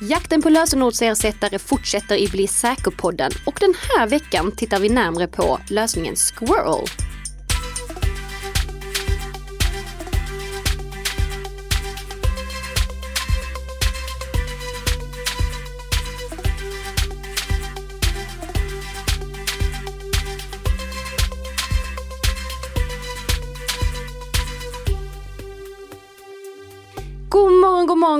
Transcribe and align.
Jakten 0.00 0.42
på 0.42 0.48
lösenordsersättare 0.48 1.58
fortsätter 1.58 2.16
i 2.16 2.28
Bli 2.28 2.46
säker-podden 2.46 3.30
och 3.46 3.56
den 3.60 3.74
här 3.88 4.06
veckan 4.06 4.52
tittar 4.52 4.78
vi 4.80 4.88
närmre 4.88 5.26
på 5.26 5.58
lösningen 5.70 6.14
Squirrel. 6.16 7.07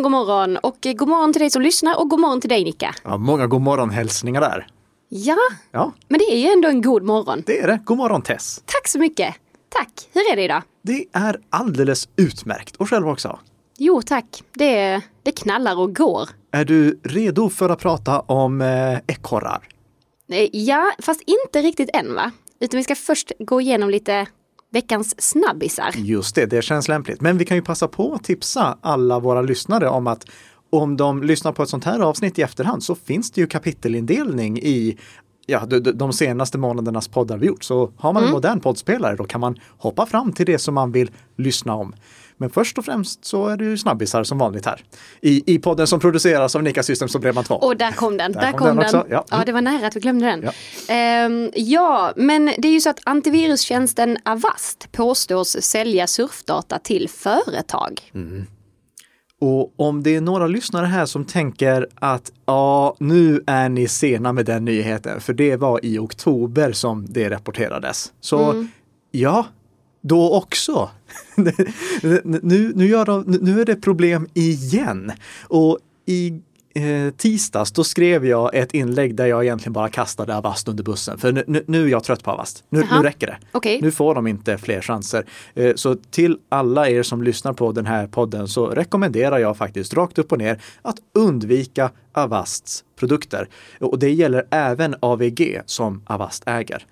Morgon, 0.02 0.12
god 0.26 0.26
morgon, 0.26 0.56
och 0.56 0.86
eh, 0.86 0.92
god 0.92 1.08
morgon 1.08 1.32
till 1.32 1.40
dig 1.40 1.50
som 1.50 1.62
lyssnar 1.62 2.00
och 2.00 2.08
god 2.10 2.20
morgon 2.20 2.40
till 2.40 2.50
dig 2.50 2.64
Nicka. 2.64 2.94
Ja, 3.04 3.16
många 3.16 3.46
god 3.46 3.60
morgon-hälsningar 3.60 4.40
där. 4.40 4.66
Ja, 5.08 5.36
Ja, 5.70 5.92
men 6.08 6.18
det 6.18 6.24
är 6.32 6.38
ju 6.38 6.48
ändå 6.48 6.68
en 6.68 6.82
god 6.82 7.02
morgon. 7.02 7.42
det 7.46 7.58
är 7.60 7.66
det. 7.66 7.80
God 7.84 7.96
morgon 7.98 8.22
Tess. 8.22 8.62
Tack 8.66 8.88
så 8.88 8.98
mycket. 8.98 9.34
Tack. 9.68 10.08
Hur 10.12 10.32
är 10.32 10.36
det 10.36 10.42
idag? 10.42 10.62
Det 10.82 11.04
är 11.12 11.40
alldeles 11.50 12.08
utmärkt. 12.16 12.76
Och 12.76 12.88
själv 12.90 13.08
också. 13.08 13.38
Jo 13.78 14.02
tack, 14.02 14.42
det, 14.52 15.00
det 15.22 15.32
knallar 15.32 15.78
och 15.78 15.96
går. 15.96 16.28
Är 16.52 16.64
du 16.64 17.00
redo 17.04 17.48
för 17.50 17.68
att 17.68 17.78
prata 17.78 18.20
om 18.20 18.60
eh, 18.60 18.98
ekorrar? 19.06 19.68
Eh, 20.32 20.48
Ja, 20.52 20.92
fast 20.98 21.22
inte 21.26 21.62
riktigt 21.62 21.90
än 21.96 22.14
va? 22.14 22.30
Utan 22.60 22.78
vi 22.78 22.84
ska 22.84 22.94
först 22.94 23.32
gå 23.38 23.60
igenom 23.60 23.90
lite 23.90 24.26
veckans 24.72 25.14
snabbisar. 25.18 25.90
Just 25.96 26.34
det, 26.34 26.46
det 26.46 26.62
känns 26.62 26.88
lämpligt. 26.88 27.20
Men 27.20 27.38
vi 27.38 27.44
kan 27.44 27.56
ju 27.56 27.62
passa 27.62 27.88
på 27.88 28.14
att 28.14 28.24
tipsa 28.24 28.78
alla 28.80 29.18
våra 29.18 29.42
lyssnare 29.42 29.88
om 29.88 30.06
att 30.06 30.24
om 30.70 30.96
de 30.96 31.22
lyssnar 31.22 31.52
på 31.52 31.62
ett 31.62 31.68
sånt 31.68 31.84
här 31.84 32.00
avsnitt 32.00 32.38
i 32.38 32.42
efterhand 32.42 32.82
så 32.82 32.94
finns 32.94 33.30
det 33.30 33.40
ju 33.40 33.46
kapitelindelning 33.46 34.58
i 34.58 34.98
ja, 35.46 35.66
de, 35.66 35.78
de- 35.80 36.12
senaste 36.12 36.58
månadernas 36.58 37.08
poddar 37.08 37.38
vi 37.38 37.46
gjort. 37.46 37.64
Så 37.64 37.92
har 37.96 38.12
man 38.12 38.24
en 38.24 38.30
modern 38.30 38.60
poddspelare 38.60 39.16
då 39.16 39.24
kan 39.24 39.40
man 39.40 39.56
hoppa 39.78 40.06
fram 40.06 40.32
till 40.32 40.46
det 40.46 40.58
som 40.58 40.74
man 40.74 40.92
vill 40.92 41.10
lyssna 41.36 41.74
om. 41.74 41.94
Men 42.38 42.50
först 42.50 42.78
och 42.78 42.84
främst 42.84 43.24
så 43.24 43.46
är 43.46 43.56
det 43.56 43.64
ju 43.64 43.78
snabbisar 43.78 44.24
som 44.24 44.38
vanligt 44.38 44.66
här. 44.66 44.84
I, 45.20 45.54
i 45.54 45.58
podden 45.58 45.86
som 45.86 46.00
produceras 46.00 46.56
av 46.56 46.62
Nika 46.62 46.82
Systems 46.82 47.14
och 47.14 47.20
Bredband2. 47.20 47.52
Och 47.52 47.76
där 47.76 47.92
kom 47.92 48.16
den, 48.16 48.32
där, 48.32 48.52
kom 48.52 48.58
kom 48.58 48.76
den 48.76 48.92
den. 48.92 49.06
ja. 49.10 49.24
Ja. 49.30 49.42
det 49.46 49.52
var 49.52 49.60
nära 49.60 49.86
att 49.86 49.96
vi 49.96 50.00
glömde 50.00 50.26
den. 50.26 50.42
Ja. 50.42 50.52
Ehm, 50.94 51.50
ja, 51.54 52.12
men 52.16 52.50
det 52.58 52.68
är 52.68 52.72
ju 52.72 52.80
så 52.80 52.90
att 52.90 53.00
antivirustjänsten 53.04 54.18
Avast 54.24 54.92
påstås 54.92 55.56
sälja 55.60 56.06
surfdata 56.06 56.78
till 56.78 57.08
företag. 57.08 58.00
Och 59.40 59.72
om 59.76 60.02
det 60.02 60.16
är 60.16 60.20
några 60.20 60.46
lyssnare 60.46 60.86
här 60.86 61.06
som 61.06 61.24
tänker 61.24 61.86
att 61.94 62.32
ja, 62.46 62.96
nu 63.00 63.42
är 63.46 63.68
ni 63.68 63.88
sena 63.88 64.32
med 64.32 64.46
den 64.46 64.64
nyheten, 64.64 65.20
för 65.20 65.32
det 65.32 65.56
var 65.56 65.84
i 65.84 65.98
oktober 65.98 66.72
som 66.72 67.06
det 67.08 67.30
rapporterades. 67.30 68.12
Så 68.20 68.66
ja, 69.10 69.46
då 70.00 70.36
också. 70.36 70.90
nu, 72.24 72.72
nu, 72.74 72.88
gör 72.88 73.04
de, 73.04 73.22
nu 73.22 73.60
är 73.60 73.64
det 73.64 73.76
problem 73.76 74.28
igen. 74.34 75.12
Och 75.42 75.78
i 76.06 76.40
tisdags 77.16 77.72
då 77.72 77.84
skrev 77.84 78.26
jag 78.26 78.54
ett 78.54 78.74
inlägg 78.74 79.14
där 79.14 79.26
jag 79.26 79.44
egentligen 79.44 79.72
bara 79.72 79.88
kastade 79.88 80.36
Avast 80.36 80.68
under 80.68 80.84
bussen. 80.84 81.18
För 81.18 81.32
nu, 81.32 81.44
nu, 81.46 81.64
nu 81.66 81.84
är 81.84 81.88
jag 81.88 82.04
trött 82.04 82.22
på 82.24 82.30
Avast. 82.30 82.64
Nu, 82.68 82.78
nu 82.92 83.02
räcker 83.02 83.26
det. 83.26 83.38
Okej. 83.52 83.78
Nu 83.82 83.90
får 83.90 84.14
de 84.14 84.26
inte 84.26 84.58
fler 84.58 84.80
chanser. 84.80 85.24
Eh, 85.54 85.74
Så 85.74 85.94
till 86.10 86.38
alla 86.48 86.88
er 86.88 87.02
som 87.02 87.22
lyssnar 87.22 87.52
på 87.52 87.72
den 87.72 87.86
här 87.86 88.06
podden 88.06 88.48
så 88.48 88.66
rekommenderar 88.66 89.38
jag 89.38 89.56
faktiskt 89.56 89.94
rakt 89.94 90.18
upp 90.18 90.32
och 90.32 90.38
ner 90.38 90.60
att 90.82 90.96
undvika 91.14 91.90
Avasts 92.12 92.84
produkter. 92.98 93.48
Och 93.80 93.98
det 93.98 94.10
gäller 94.10 94.46
även 94.50 94.94
AVG 95.00 95.60
som 95.66 96.02
Avast 96.06 96.42
äger. 96.46 96.86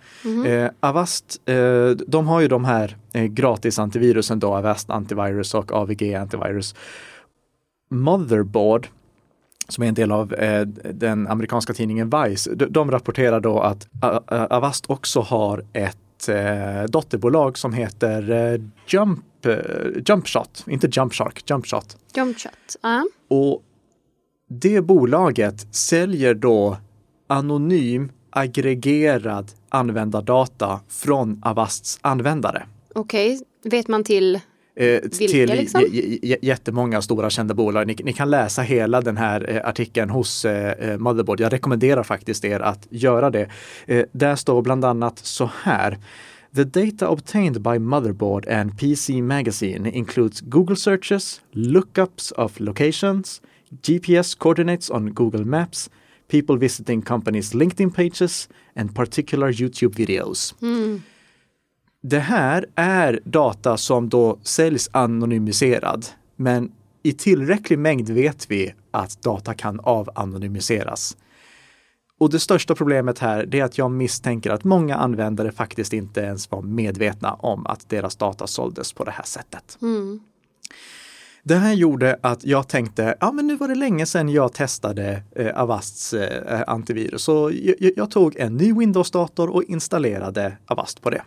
Eh, 0.47 0.71
Avast, 0.81 1.41
eh, 1.49 1.89
de 1.91 2.27
har 2.27 2.41
ju 2.41 2.49
de 2.49 2.65
här 2.65 2.97
eh, 3.13 3.25
gratis 3.25 3.79
antivirusen 3.79 4.39
då, 4.41 4.55
Avast 4.55 4.91
Antivirus 4.91 5.55
och 5.55 5.73
AVG 5.73 6.15
Antivirus. 6.15 6.75
Motherboard 7.91 8.89
som 9.69 9.85
är 9.85 9.89
en 9.89 9.95
del 9.95 10.13
av 10.13 10.35
eh, 10.35 10.67
den 10.93 11.27
amerikanska 11.29 11.73
tidningen 11.75 12.11
Vice, 12.11 12.55
de, 12.55 12.67
de 12.73 12.91
rapporterar 12.91 13.41
då 13.41 13.61
att 13.61 13.89
A- 14.03 14.21
A- 14.27 14.47
Avast 14.51 14.91
också 14.91 15.21
har 15.21 15.65
ett 15.73 16.29
eh, 16.29 16.83
dotterbolag 16.89 17.59
som 17.59 17.73
heter 17.73 18.31
eh, 18.31 18.61
Jump, 18.87 19.47
eh, 19.47 19.57
Jumpshot, 20.09 20.65
inte 20.67 20.89
Jumpshark, 20.93 21.51
Jumpshot. 21.51 21.97
Jumpshot. 22.17 22.77
Ja. 22.83 23.07
Och 23.29 23.63
det 24.49 24.81
bolaget 24.81 25.75
säljer 25.75 26.35
då 26.35 26.77
anonym 27.27 28.13
aggregerad 28.31 29.51
användardata 29.69 30.81
från 30.89 31.41
Avasts 31.45 31.99
användare. 32.03 32.67
Okej, 32.95 33.41
vet 33.65 33.89
man 33.89 34.05
till 34.05 34.41
Eh, 34.77 35.01
Vilka 35.03 35.17
till 35.17 35.49
liksom? 35.49 35.85
jättemånga 36.43 37.03
stora 37.03 37.31
kända 37.31 37.55
bolag. 37.55 37.87
Ni, 37.87 37.97
ni 38.05 38.13
kan 38.13 38.31
läsa 38.31 38.63
hela 38.63 39.01
den 39.01 39.17
här 39.17 39.51
eh, 39.51 39.69
artikeln 39.69 40.11
hos 40.11 40.45
eh, 40.45 40.91
eh, 40.91 40.99
Motherboard. 40.99 41.41
Jag 41.41 41.53
rekommenderar 41.53 42.03
faktiskt 42.03 42.45
er 42.45 42.61
att 42.61 42.87
göra 42.91 43.31
det. 43.31 43.49
Eh, 43.87 44.05
där 44.13 44.37
står 44.37 44.63
bland 44.63 44.85
annat 44.85 45.19
så 45.19 45.51
här. 45.63 45.99
The 46.55 46.65
data 46.65 47.09
obtained 47.09 47.61
by 47.63 47.79
Motherboard 47.79 48.49
and 48.49 48.79
PC 48.79 49.23
Magazine 49.23 49.91
includes 49.91 50.41
Google 50.41 50.77
searches, 50.77 51.41
lookups 51.53 52.33
of 52.33 52.61
locations, 52.61 53.43
GPS 53.83 54.35
coordinates 54.35 54.91
on 54.91 55.15
Google 55.15 55.45
Maps, 55.45 55.91
people 56.31 56.57
visiting 56.57 57.03
companies' 57.03 57.55
LinkedIn 57.55 57.91
pages 57.91 58.49
and 58.77 58.95
particular 58.95 59.53
YouTube 59.53 59.95
videos. 59.95 60.55
Det 62.09 62.19
här 62.19 62.67
är 62.75 63.21
data 63.25 63.77
som 63.77 64.09
då 64.09 64.39
säljs 64.43 64.89
anonymiserad, 64.93 66.07
men 66.37 66.73
i 67.03 67.13
tillräcklig 67.13 67.79
mängd 67.79 68.11
vet 68.11 68.51
vi 68.51 68.75
att 68.91 69.23
data 69.23 69.55
kan 69.55 69.81
avanonymiseras. 69.81 71.17
Och 72.21 72.31
det 72.31 72.39
största 72.39 72.75
problemet 72.75 73.19
här 73.19 73.55
är 73.55 73.65
att 73.65 73.79
jag 73.79 73.91
misstänker 73.91 74.51
att 74.51 74.65
många 74.65 74.97
användare 74.97 75.53
faktiskt 75.53 75.93
inte 75.93 76.21
ens 76.21 76.51
var 76.51 76.63
medvetna 76.63 77.33
om 77.33 77.67
att 77.67 77.89
deras 77.89 78.17
data 78.17 78.47
såldes 78.47 78.93
på 78.93 79.05
det 79.05 79.11
här 79.11 79.25
sättet. 79.25 79.79
Det 81.43 81.57
här 81.57 81.75
gjorde 81.75 82.19
att 82.21 82.45
jag 82.45 82.69
tänkte, 82.69 83.17
ja 83.21 83.33
men 83.33 83.47
nu 83.47 83.57
var 83.57 83.69
det 83.69 83.75
länge 83.75 84.07
sedan 84.07 84.29
jag 84.29 84.53
testade 84.53 85.23
eh, 85.37 85.61
Avasts 85.61 86.13
eh, 86.13 86.63
antivirus. 86.67 87.23
Så 87.23 87.51
jag, 87.55 87.93
jag 87.97 88.11
tog 88.11 88.37
en 88.37 88.57
ny 88.57 88.73
Windows-dator 88.73 89.51
och 89.51 89.63
installerade 89.63 90.57
Avast 90.67 91.03
på 91.03 91.11
det. 91.11 91.23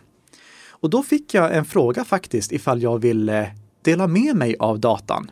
Och 0.80 0.90
då 0.90 1.02
fick 1.02 1.34
jag 1.34 1.56
en 1.56 1.64
fråga 1.64 2.04
faktiskt 2.04 2.52
ifall 2.52 2.82
jag 2.82 2.98
ville 2.98 3.50
dela 3.82 4.06
med 4.06 4.36
mig 4.36 4.56
av 4.58 4.80
datan. 4.80 5.30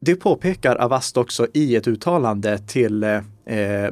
Det 0.00 0.16
påpekar 0.16 0.76
Avast 0.76 1.16
också 1.16 1.46
i 1.54 1.76
ett 1.76 1.88
uttalande 1.88 2.58
till 2.58 3.02
eh, 3.02 3.20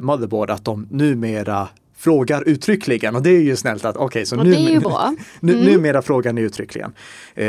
Motherboard 0.01 0.49
att 0.49 0.65
de 0.65 0.87
numera 0.91 1.69
frågar 2.05 2.43
uttryckligen 2.47 3.15
och 3.15 3.21
det 3.21 3.29
är 3.29 3.41
ju 3.41 3.55
snällt 3.55 3.85
att 3.85 3.97
okej, 3.97 4.25
så 4.25 4.37
Och 4.37 4.45
nu, 4.45 4.51
det 4.51 4.57
är 4.57 4.69
ju 4.69 4.79
bra. 4.79 5.05
Mm. 5.41 5.57
nu, 5.59 5.71
numera 5.71 6.01
frågar 6.01 6.33
ni 6.33 6.41
uttryckligen. 6.41 6.93
Eh, 7.35 7.45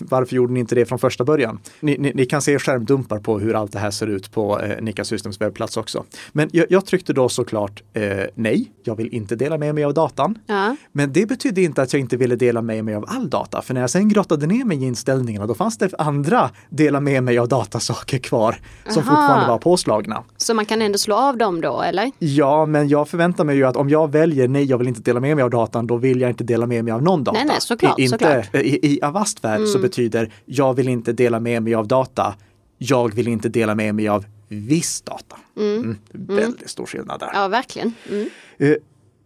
varför 0.00 0.36
gjorde 0.36 0.52
ni 0.52 0.60
inte 0.60 0.74
det 0.74 0.86
från 0.86 0.98
första 0.98 1.24
början? 1.24 1.58
Ni, 1.80 1.98
ni, 1.98 2.12
ni 2.14 2.26
kan 2.26 2.42
se 2.42 2.58
skärmdumpar 2.58 3.18
på 3.18 3.38
hur 3.38 3.54
allt 3.54 3.72
det 3.72 3.78
här 3.78 3.90
ser 3.90 4.06
ut 4.06 4.32
på 4.32 4.60
eh, 4.60 4.82
Nika 4.82 5.04
Systems 5.04 5.40
webbplats 5.40 5.76
också. 5.76 6.04
Men 6.32 6.48
jag, 6.52 6.66
jag 6.70 6.86
tryckte 6.86 7.12
då 7.12 7.28
såklart 7.28 7.82
eh, 7.92 8.02
nej, 8.34 8.72
jag 8.84 8.96
vill 8.96 9.14
inte 9.14 9.36
dela 9.36 9.58
med 9.58 9.74
mig 9.74 9.84
av 9.84 9.94
datan. 9.94 10.38
Ja. 10.46 10.76
Men 10.92 11.12
det 11.12 11.26
betydde 11.26 11.62
inte 11.62 11.82
att 11.82 11.92
jag 11.92 12.00
inte 12.00 12.16
ville 12.16 12.36
dela 12.36 12.62
med 12.62 12.84
mig 12.84 12.94
av 12.94 13.04
all 13.08 13.30
data, 13.30 13.62
för 13.62 13.74
när 13.74 13.80
jag 13.80 13.90
sen 13.90 14.08
grottade 14.08 14.46
ner 14.46 14.64
mig 14.64 14.82
i 14.82 14.86
inställningarna, 14.86 15.46
då 15.46 15.54
fanns 15.54 15.78
det 15.78 15.94
andra 15.98 16.50
dela 16.68 17.00
med 17.00 17.22
mig 17.22 17.38
av 17.38 17.48
datasaker 17.48 18.18
kvar 18.18 18.56
som 18.88 19.02
Aha. 19.02 19.10
fortfarande 19.10 19.48
var 19.48 19.58
påslagna. 19.58 20.24
Så 20.36 20.54
man 20.54 20.66
kan 20.66 20.82
ändå 20.82 20.98
slå 20.98 21.14
av 21.14 21.36
dem 21.36 21.60
då 21.60 21.82
eller? 21.82 22.10
Ja, 22.18 22.66
men 22.66 22.88
jag 22.88 23.08
förväntar 23.08 23.44
mig 23.44 23.56
ju 23.56 23.64
att 23.64 23.76
om 23.76 23.88
jag 23.88 23.97
väljer 24.06 24.48
nej, 24.48 24.64
jag 24.64 24.78
vill 24.78 24.88
inte 24.88 25.00
dela 25.00 25.20
med 25.20 25.36
mig 25.36 25.42
av 25.42 25.50
datan, 25.50 25.86
då 25.86 25.96
vill 25.96 26.20
jag 26.20 26.30
inte 26.30 26.44
dela 26.44 26.66
med 26.66 26.84
mig 26.84 26.92
av 26.92 27.02
någon 27.02 27.24
data. 27.24 27.38
Nej, 27.38 27.46
nej, 27.46 27.56
såklart, 27.60 27.98
I, 27.98 28.02
inte, 28.02 28.10
såklart. 28.12 28.54
Mm. 28.54 28.66
I, 28.66 28.70
i 28.82 29.02
Avast-värld 29.02 29.66
så 29.68 29.78
betyder 29.78 30.32
jag 30.44 30.74
vill 30.74 30.88
inte 30.88 31.12
dela 31.12 31.40
med 31.40 31.62
mig 31.62 31.74
av 31.74 31.88
data, 31.88 32.34
jag 32.78 33.14
vill 33.14 33.28
inte 33.28 33.48
dela 33.48 33.74
med 33.74 33.94
mig 33.94 34.08
av 34.08 34.24
viss 34.48 35.00
data. 35.00 35.36
Mm. 35.56 35.96
Väldigt 36.12 36.70
stor 36.70 36.86
skillnad 36.86 37.20
där. 37.20 37.30
Ja, 37.34 37.48
verkligen. 37.48 37.92
Mm. 38.10 38.28
Eh, 38.58 38.74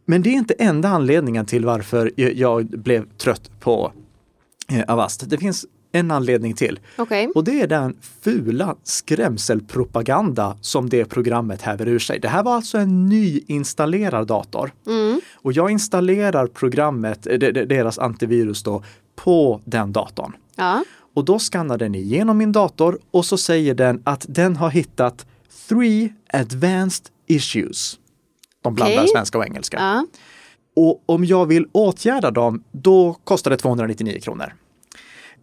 Men 0.04 0.22
det 0.22 0.28
är 0.30 0.34
inte 0.34 0.54
enda 0.54 0.88
anledningen 0.88 1.46
till 1.46 1.64
varför 1.64 2.10
jag- 2.16 2.34
jag 2.34 2.66
blev 2.66 3.08
trött 3.16 3.50
på 3.60 3.92
eh, 4.68 4.84
Avast. 4.88 5.30
Det 5.30 5.38
finns 5.38 5.66
en 5.92 6.10
anledning 6.10 6.54
till. 6.54 6.80
Okej. 6.98 7.28
Och 7.34 7.44
det 7.44 7.60
är 7.60 7.66
den 7.66 7.96
fula 8.22 8.76
skrämselpropaganda 8.82 10.56
som 10.60 10.88
det 10.88 11.04
programmet 11.04 11.62
häver 11.62 11.88
ur 11.88 11.98
sig. 11.98 12.18
Det 12.20 12.28
här 12.28 12.42
var 12.42 12.54
alltså 12.54 12.78
en 12.78 13.06
nyinstallerad 13.06 14.26
dator. 14.26 14.72
Och 15.34 15.52
jag 15.52 15.70
installerar 15.70 16.46
programmet, 16.46 17.26
eh, 17.26 17.38
de- 17.38 17.52
de- 17.52 17.64
deras 17.64 17.98
antivirus 17.98 18.62
då, 18.62 18.82
på 19.16 19.60
den 19.64 19.92
datorn. 19.92 20.32
Ja. 20.56 20.84
Och 21.14 21.24
då 21.24 21.38
skannar 21.38 21.78
den 21.78 21.94
igenom 21.94 22.38
min 22.38 22.52
dator 22.52 22.98
och 23.10 23.24
så 23.24 23.36
säger 23.36 23.74
den 23.74 24.02
att 24.04 24.26
den 24.28 24.56
har 24.56 24.70
hittat 24.70 25.26
three 25.68 26.12
advanced 26.32 27.06
issues. 27.26 27.98
De 28.62 28.74
blandar 28.74 28.96
Okej. 28.96 29.08
svenska 29.08 29.38
och 29.38 29.44
engelska. 29.46 29.76
Ja. 29.80 30.06
Och 30.76 31.02
om 31.06 31.24
jag 31.24 31.46
vill 31.46 31.66
åtgärda 31.72 32.30
dem, 32.30 32.64
då 32.72 33.16
kostar 33.24 33.50
det 33.50 33.56
299 33.56 34.20
kronor. 34.20 34.52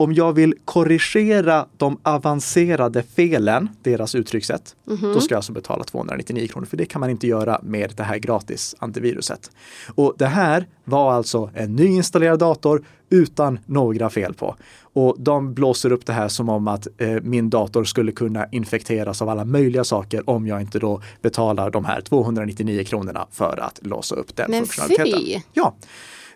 Om 0.01 0.13
jag 0.13 0.33
vill 0.33 0.53
korrigera 0.65 1.65
de 1.77 1.97
avancerade 2.03 3.03
felen, 3.03 3.69
deras 3.81 4.15
uttryckssätt, 4.15 4.75
då 4.85 5.21
ska 5.21 5.33
jag 5.33 5.37
alltså 5.37 5.51
betala 5.51 5.83
299 5.83 6.47
kronor. 6.47 6.65
För 6.65 6.77
det 6.77 6.85
kan 6.85 6.99
man 6.99 7.09
inte 7.09 7.27
göra 7.27 7.59
med 7.63 7.93
det 7.97 8.03
här 8.03 8.17
gratis 8.17 8.75
antiviruset. 8.79 9.51
Och 9.95 10.15
det 10.17 10.25
här 10.25 10.67
var 10.83 11.13
alltså 11.13 11.49
en 11.53 11.75
nyinstallerad 11.75 12.39
dator 12.39 12.85
utan 13.09 13.59
några 13.65 14.09
fel 14.09 14.33
på. 14.33 14.55
Och 14.81 15.15
de 15.19 15.53
blåser 15.53 15.91
upp 15.91 16.05
det 16.05 16.13
här 16.13 16.27
som 16.27 16.49
om 16.49 16.67
att 16.67 16.87
eh, 16.97 17.09
min 17.21 17.49
dator 17.49 17.83
skulle 17.83 18.11
kunna 18.11 18.47
infekteras 18.51 19.21
av 19.21 19.29
alla 19.29 19.45
möjliga 19.45 19.83
saker 19.83 20.29
om 20.29 20.47
jag 20.47 20.61
inte 20.61 20.79
då 20.79 21.01
betalar 21.21 21.71
de 21.71 21.85
här 21.85 22.01
299 22.01 22.83
kronorna 22.83 23.27
för 23.31 23.59
att 23.59 23.79
låsa 23.81 24.15
upp 24.15 24.35
den 24.35 24.51
Men 24.51 24.65
funktionaliteten. 24.65 25.19
fy! 25.19 25.41
Ja, 25.53 25.75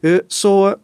Eh, 0.03 0.19
så 0.27 0.75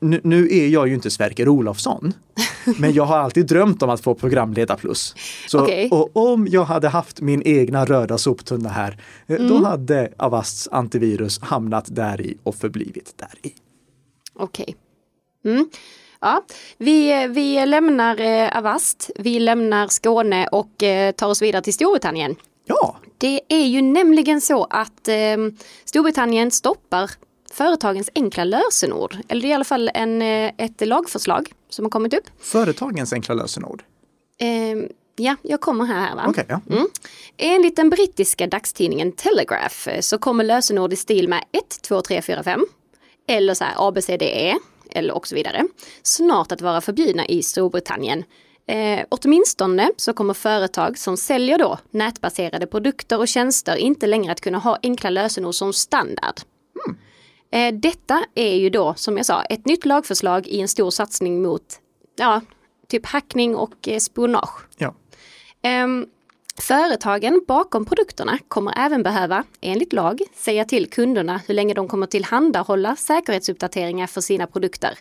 nu, 0.00 0.20
nu 0.24 0.48
är 0.50 0.68
jag 0.68 0.88
ju 0.88 0.94
inte 0.94 1.10
Sverker 1.10 1.48
Olofsson, 1.48 2.12
men 2.78 2.92
jag 2.92 3.04
har 3.04 3.18
alltid 3.18 3.46
drömt 3.46 3.82
om 3.82 3.90
att 3.90 4.00
få 4.00 4.14
programleda 4.14 4.76
plus. 4.76 5.14
Så, 5.48 5.62
Okej. 5.62 5.88
och 5.90 6.16
om 6.16 6.46
jag 6.50 6.64
hade 6.64 6.88
haft 6.88 7.20
min 7.20 7.42
egna 7.44 7.84
röda 7.84 8.18
soptunna 8.18 8.68
här, 8.68 8.98
eh, 9.26 9.36
Mm. 9.36 9.48
då 9.48 9.64
hade 9.64 10.12
Avasts 10.16 10.68
antivirus 10.72 11.40
hamnat 11.40 11.84
där 11.94 12.20
i 12.20 12.38
och 12.42 12.54
förblivit 12.54 13.14
där 13.16 13.48
i. 13.48 13.52
Okej. 14.34 14.76
Mm. 15.44 15.68
Ja, 16.20 16.44
vi, 16.78 17.26
vi 17.26 17.66
lämnar 17.66 18.20
eh, 18.20 18.58
Avast, 18.58 19.10
vi 19.16 19.40
lämnar 19.40 19.88
Skåne 19.88 20.46
och 20.46 20.82
eh, 20.82 21.12
tar 21.12 21.28
oss 21.28 21.42
vidare 21.42 21.62
till 21.62 21.74
Storbritannien. 21.74 22.36
Ja, 22.66 22.96
Det 23.18 23.40
är 23.48 23.66
ju 23.66 23.82
nämligen 23.82 24.40
så 24.40 24.64
att 24.64 25.08
eh, 25.08 25.14
Storbritannien 25.84 26.50
stoppar 26.50 27.10
företagens 27.50 28.10
enkla 28.14 28.44
lösenord. 28.44 29.16
Eller 29.28 29.42
det 29.42 29.48
är 29.48 29.50
i 29.50 29.54
alla 29.54 29.64
fall 29.64 29.90
en, 29.94 30.22
eh, 30.22 30.52
ett 30.58 30.86
lagförslag 30.86 31.52
som 31.68 31.84
har 31.84 31.90
kommit 31.90 32.14
upp. 32.14 32.24
företagens 32.40 33.12
enkla 33.12 33.34
lösenord. 33.34 33.82
Eh, 34.40 34.48
ja, 35.16 35.36
jag 35.42 35.60
kommer 35.60 35.84
här. 35.84 36.16
Va? 36.16 36.24
Okej, 36.28 36.46
ja. 36.48 36.60
Mm. 36.70 36.86
Enligt 37.36 37.76
den 37.76 37.90
brittiska 37.90 38.46
dagstidningen 38.46 39.12
Telegraph 39.12 39.88
eh, 39.88 40.00
så 40.00 40.18
kommer 40.18 40.44
lösenord 40.44 40.92
i 40.92 40.96
stil 40.96 41.28
med 41.28 41.44
1, 41.52 41.82
2, 41.82 42.00
3, 42.00 42.22
4, 42.22 42.42
5 42.42 42.66
eller 43.28 43.54
så 43.54 43.64
här 43.64 43.74
ABCDE 43.88 44.58
eller 44.90 45.14
och 45.14 45.28
så 45.28 45.34
vidare 45.34 45.64
snart 46.02 46.52
att 46.52 46.60
vara 46.60 46.80
förbjudna 46.80 47.26
i 47.26 47.42
Storbritannien. 47.42 48.24
Eh, 48.66 49.04
åtminstone 49.08 49.90
så 49.96 50.12
kommer 50.12 50.34
företag 50.34 50.98
som 50.98 51.16
säljer 51.16 51.58
då 51.58 51.78
nätbaserade 51.90 52.66
produkter 52.66 53.18
och 53.18 53.28
tjänster 53.28 53.76
inte 53.76 54.06
längre 54.06 54.32
att 54.32 54.40
kunna 54.40 54.58
ha 54.58 54.78
enkla 54.82 55.10
lösenord 55.10 55.54
som 55.54 55.72
standard. 55.72 56.40
Eh, 56.88 56.94
detta 57.72 58.24
är 58.34 58.54
ju 58.54 58.70
då, 58.70 58.94
som 58.94 59.16
jag 59.16 59.26
sa, 59.26 59.42
ett 59.42 59.66
nytt 59.66 59.84
lagförslag 59.84 60.46
i 60.46 60.60
en 60.60 60.68
stor 60.68 60.90
satsning 60.90 61.42
mot 61.42 61.62
ja, 62.16 62.40
typ 62.88 63.06
hackning 63.06 63.56
och 63.56 63.88
eh, 63.88 63.98
spionage. 63.98 64.66
ja. 64.76 64.94
Ehm, 65.62 66.06
företagen 66.60 67.44
bakom 67.48 67.84
produkterna 67.84 68.38
kommer 68.48 68.74
även 68.76 69.02
behöva, 69.02 69.44
enligt 69.60 69.92
lag, 69.92 70.20
säga 70.34 70.64
till 70.64 70.90
kunderna 70.90 71.40
hur 71.46 71.54
länge 71.54 71.74
de 71.74 71.88
kommer 71.88 72.06
tillhandahålla 72.06 72.96
säkerhetsuppdateringar 72.96 74.06
för 74.06 74.20
sina 74.20 74.46
produkter. 74.46 74.98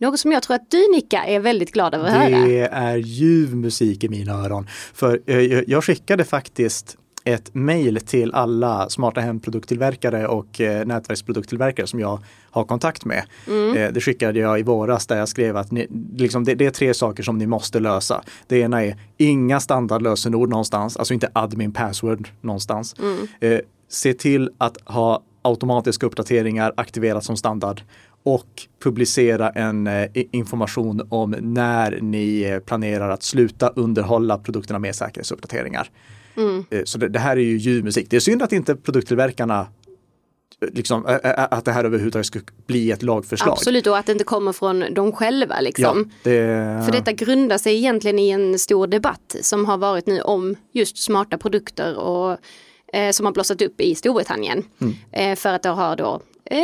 Något 0.00 0.20
som 0.20 0.32
jag 0.32 0.42
tror 0.42 0.54
att 0.56 0.70
du 0.70 0.92
Nicka 0.92 1.24
är 1.24 1.40
väldigt 1.40 1.72
glad 1.72 1.94
över 1.94 2.06
att 2.06 2.12
höra. 2.12 2.46
Det 2.46 2.60
är 2.60 2.96
ljuv 2.96 3.56
musik 3.56 4.04
i 4.04 4.08
mina 4.08 4.32
öron. 4.32 4.66
För 4.94 5.20
eh, 5.26 5.38
jag 5.66 5.84
skickade 5.84 6.24
faktiskt 6.24 6.96
ett 7.28 7.54
mejl 7.54 8.00
till 8.00 8.34
alla 8.34 8.88
smarta 8.88 9.20
hemprodukttillverkare 9.20 10.26
och 10.26 10.60
eh, 10.60 10.86
nätverksprodukttillverkare 10.86 11.86
som 11.86 12.00
jag 12.00 12.18
har 12.50 12.64
kontakt 12.64 13.04
med. 13.04 13.24
Eh, 13.48 13.92
det 13.92 14.00
skickade 14.00 14.38
jag 14.38 14.60
i 14.60 14.62
våras 14.62 15.06
där 15.06 15.18
jag 15.18 15.28
skrev 15.28 15.56
att 15.56 15.70
ni, 15.70 15.86
liksom 16.16 16.44
det, 16.44 16.54
det 16.54 16.66
är 16.66 16.70
tre 16.70 16.94
saker 16.94 17.22
som 17.22 17.38
ni 17.38 17.46
måste 17.46 17.80
lösa. 17.80 18.22
Det 18.46 18.58
ena 18.58 18.84
är 18.84 18.96
inga 19.16 19.60
standardlösenord 19.60 20.48
någonstans, 20.48 20.96
alltså 20.96 21.14
inte 21.14 21.30
admin 21.32 21.72
password 21.72 22.28
någonstans. 22.40 22.94
Eh, 23.40 23.58
se 23.88 24.14
till 24.14 24.50
att 24.58 24.76
ha 24.84 25.22
automatiska 25.42 26.06
uppdateringar 26.06 26.72
aktiverat 26.76 27.24
som 27.24 27.36
standard 27.36 27.82
och 28.22 28.62
publicera 28.82 29.50
en 29.50 29.86
eh, 29.86 30.08
information 30.14 31.06
om 31.08 31.30
när 31.40 31.98
ni 32.00 32.42
eh, 32.42 32.58
planerar 32.58 33.10
att 33.10 33.22
sluta 33.22 33.68
underhålla 33.68 34.38
produkterna 34.38 34.78
med 34.78 34.94
säkerhetsuppdateringar. 34.94 35.90
Eh, 36.70 36.80
Så 36.84 36.98
det, 36.98 37.08
det 37.08 37.18
här 37.18 37.36
är 37.36 37.40
ju 37.40 37.56
ljuv 37.56 37.84
musik. 37.84 38.06
Det 38.10 38.16
är 38.16 38.20
synd 38.20 38.42
att 38.42 38.52
inte 38.52 38.76
produkttillverkarna 38.76 39.60
eh, 39.60 40.68
Liksom, 40.72 41.06
ä- 41.06 41.18
att 41.50 41.64
det 41.64 41.72
här 41.72 41.84
överhuvudtaget 41.84 42.26
skulle 42.26 42.44
bli 42.66 42.90
ett 42.90 43.02
lagförslag. 43.02 43.52
Absolut, 43.52 43.86
och 43.86 43.98
att 43.98 44.06
det 44.06 44.12
inte 44.12 44.24
kommer 44.24 44.52
från 44.52 44.94
dem 44.94 45.12
själva 45.12 45.54
Ja, 45.54 45.60
liksom. 45.60 46.10
det, 46.22 46.82
För 46.84 46.92
detta 46.92 47.12
grundar 47.12 47.58
sig 47.58 47.76
egentligen 47.76 48.18
i 48.18 48.30
en 48.30 48.58
stor 48.58 48.86
debatt 48.86 49.36
som 49.42 49.64
har 49.64 49.78
varit 49.78 50.06
nu 50.06 50.20
om 50.20 50.56
just 50.72 50.98
smarta 50.98 51.38
produkter 51.38 51.96
och 51.98 52.36
eh, 52.92 53.10
som 53.10 53.26
har 53.26 53.32
blossat 53.32 53.62
upp 53.62 53.80
i 53.80 53.94
Storbritannien. 53.94 54.64
Eh, 55.12 55.34
för 55.36 55.48
att 55.52 55.62
det 55.62 55.68
har 55.68 55.96
då 55.96 56.20
eh, 56.44 56.58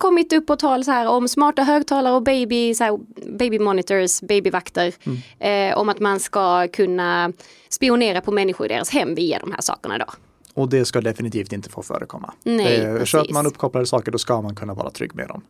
kommit 0.00 0.32
upp 0.32 0.46
på 0.46 0.56
tal 0.56 0.84
så 0.84 0.90
här 0.90 1.08
om 1.08 1.28
smarta 1.28 1.62
högtalare 1.62 2.14
och 2.14 2.22
baby, 2.22 2.74
så 2.74 2.84
här, 2.84 2.98
baby 3.38 3.58
monitors, 3.58 4.20
babyvakter. 4.20 4.92
Eh, 5.38 5.78
om 5.78 5.88
att 5.88 6.00
man 6.00 6.20
ska 6.20 6.68
kunna 6.68 7.32
spionera 7.68 8.20
på 8.20 8.32
människor 8.32 8.66
i 8.66 8.68
deras 8.68 8.90
hem 8.90 9.14
via 9.14 9.38
de 9.38 9.52
här 9.52 9.60
sakerna 9.60 9.98
då. 9.98 10.04
Och 10.54 10.68
det 10.68 10.84
ska 10.84 11.00
definitivt 11.00 11.52
inte 11.52 11.70
få 11.70 11.82
förekomma. 11.82 12.34
Nej, 12.42 12.80
eh, 12.80 13.04
köper 13.04 13.32
man 13.32 13.46
uppkopplade 13.46 13.86
saker 13.86 14.12
då 14.12 14.18
ska 14.18 14.42
man 14.42 14.54
kunna 14.56 14.74
vara 14.74 14.90
trygg 14.90 15.14
med 15.14 15.28
dem. 15.28 15.42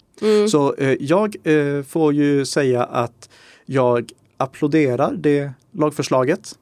Så 0.48 0.74
eh, 0.74 0.96
jag 1.00 1.36
eh, 1.44 1.82
får 1.82 2.14
ju 2.14 2.46
säga 2.46 2.84
att 2.84 3.28
jag 3.66 4.10
applåderar 4.36 5.12
det 5.12 5.52
lagförslaget. 5.72 6.56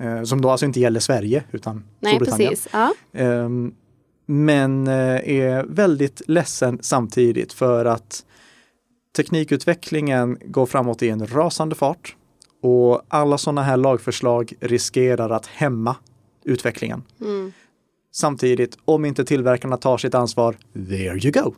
Eh, 0.00 0.22
som 0.22 0.40
då 0.40 0.50
alltså 0.50 0.66
inte 0.66 0.80
gäller 0.80 1.00
Sverige 1.00 1.44
utan 1.52 1.84
Nej, 2.00 2.14
Storbritannien. 2.14 2.50
precis. 2.50 2.68
Ja. 2.72 2.92
Men 4.26 4.86
eh, 4.86 5.28
är 5.28 5.64
väldigt 5.68 6.22
ledsen 6.28 6.78
samtidigt 6.82 7.52
för 7.52 7.84
att 7.84 8.24
teknikutvecklingen 9.16 10.38
går 10.44 10.66
framåt 10.66 11.02
i 11.02 11.08
en 11.08 11.26
rasande 11.26 11.74
fart 11.74 12.16
och 12.62 13.02
alla 13.08 13.38
sådana 13.38 13.62
här 13.62 13.76
lagförslag 13.76 14.52
riskerar 14.60 15.30
att 15.30 15.46
hämma 15.46 15.96
utvecklingen. 16.44 17.02
Samtidigt, 18.12 18.78
om 18.84 19.04
inte 19.04 19.24
tillverkarna 19.24 19.76
tar 19.76 19.98
sitt 19.98 20.14
ansvar, 20.14 20.56
there 20.72 21.18
you 21.18 21.30
go. 21.30 21.54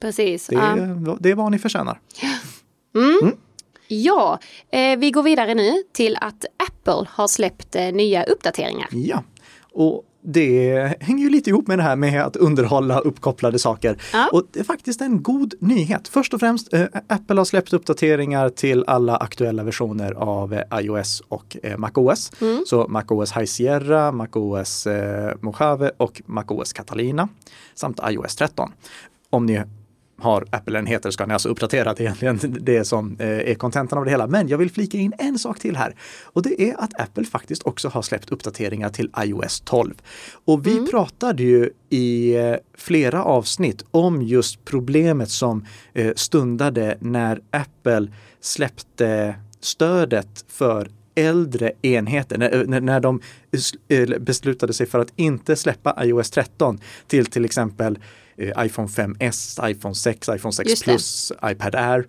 Precis. 0.00 0.46
Det 0.46 0.56
är, 0.56 1.16
det 1.20 1.30
är 1.30 1.34
vad 1.34 1.50
ni 1.50 1.58
förtjänar. 1.58 2.00
Ja, 3.88 4.38
eh, 4.70 4.98
vi 4.98 5.10
går 5.10 5.22
vidare 5.22 5.54
nu 5.54 5.82
till 5.92 6.16
att 6.20 6.44
Apple 6.68 7.08
har 7.10 7.28
släppt 7.28 7.76
eh, 7.76 7.92
nya 7.92 8.24
uppdateringar. 8.24 8.88
Ja, 8.90 9.22
och 9.72 10.04
det 10.24 10.96
hänger 11.00 11.24
ju 11.24 11.30
lite 11.30 11.50
ihop 11.50 11.66
med 11.66 11.78
det 11.78 11.82
här 11.82 11.96
med 11.96 12.22
att 12.22 12.36
underhålla 12.36 12.98
uppkopplade 12.98 13.58
saker. 13.58 14.02
Ja. 14.12 14.28
Och 14.32 14.42
det 14.52 14.60
är 14.60 14.64
faktiskt 14.64 15.00
en 15.00 15.22
god 15.22 15.54
nyhet. 15.58 16.08
Först 16.08 16.34
och 16.34 16.40
främst, 16.40 16.72
eh, 16.72 16.86
Apple 17.06 17.40
har 17.40 17.44
släppt 17.44 17.72
uppdateringar 17.72 18.48
till 18.48 18.84
alla 18.86 19.16
aktuella 19.16 19.62
versioner 19.62 20.12
av 20.12 20.54
eh, 20.54 20.80
iOS 20.80 21.22
och 21.28 21.56
eh, 21.62 21.78
macOS. 21.78 22.32
Så 22.66 22.88
macOS 22.88 23.32
High 23.32 23.44
Sierra, 23.44 24.12
macOS 24.12 24.86
eh, 24.86 25.34
Mojave 25.40 25.90
och 25.96 26.22
macOS 26.26 26.72
Catalina 26.72 27.28
samt 27.74 28.00
iOS 28.10 28.36
13. 28.36 28.72
Om 29.30 29.46
ni 29.46 29.62
har 30.18 30.44
Apple-enheter 30.50 31.10
ska 31.10 31.26
ni 31.26 31.32
alltså 31.32 31.48
uppdatera 31.48 31.94
till 31.94 32.04
egentligen 32.04 32.38
det 32.60 32.84
som 32.84 33.16
eh, 33.18 33.28
är 33.28 33.54
kontentan 33.54 33.98
av 33.98 34.04
det 34.04 34.10
hela. 34.10 34.26
Men 34.26 34.48
jag 34.48 34.58
vill 34.58 34.70
flika 34.70 34.98
in 34.98 35.12
en 35.18 35.38
sak 35.38 35.58
till 35.58 35.76
här 35.76 35.94
och 36.24 36.42
det 36.42 36.62
är 36.70 36.80
att 36.80 37.00
Apple 37.00 37.24
faktiskt 37.24 37.62
också 37.62 37.88
har 37.88 38.02
släppt 38.02 38.30
uppdateringar 38.30 38.88
till 38.88 39.10
iOS 39.24 39.60
12. 39.60 39.94
Och 40.44 40.66
vi 40.66 40.86
pratade 40.86 41.42
ju 41.42 41.70
i 41.90 42.34
eh, 42.36 42.54
flera 42.76 43.24
avsnitt 43.24 43.84
om 43.90 44.22
just 44.22 44.64
problemet 44.64 45.30
som 45.30 45.66
eh, 45.92 46.12
stundade 46.16 46.98
när 47.00 47.40
Apple 47.50 48.12
släppte 48.40 49.34
stödet 49.60 50.44
för 50.48 50.90
äldre 51.14 51.72
enheter, 51.82 52.38
när, 52.38 52.80
när- 52.80 53.00
de 53.00 53.20
beslutade 54.20 54.72
sig 54.72 54.86
för 54.86 54.98
att 54.98 55.12
inte 55.16 55.56
släppa 55.56 56.04
iOS 56.04 56.30
13 56.30 56.80
till 57.06 57.26
till 57.26 57.44
exempel 57.44 57.98
eh, 58.36 58.64
iPhone 58.66 58.88
5S, 58.88 59.70
iPhone 59.70 59.94
6, 59.94 60.28
iPhone 60.28 60.52
6 60.52 60.70
Just 60.70 60.84
det. 60.84 60.90
Plus, 60.90 61.32
iPad 61.44 61.74
Air. 61.74 62.06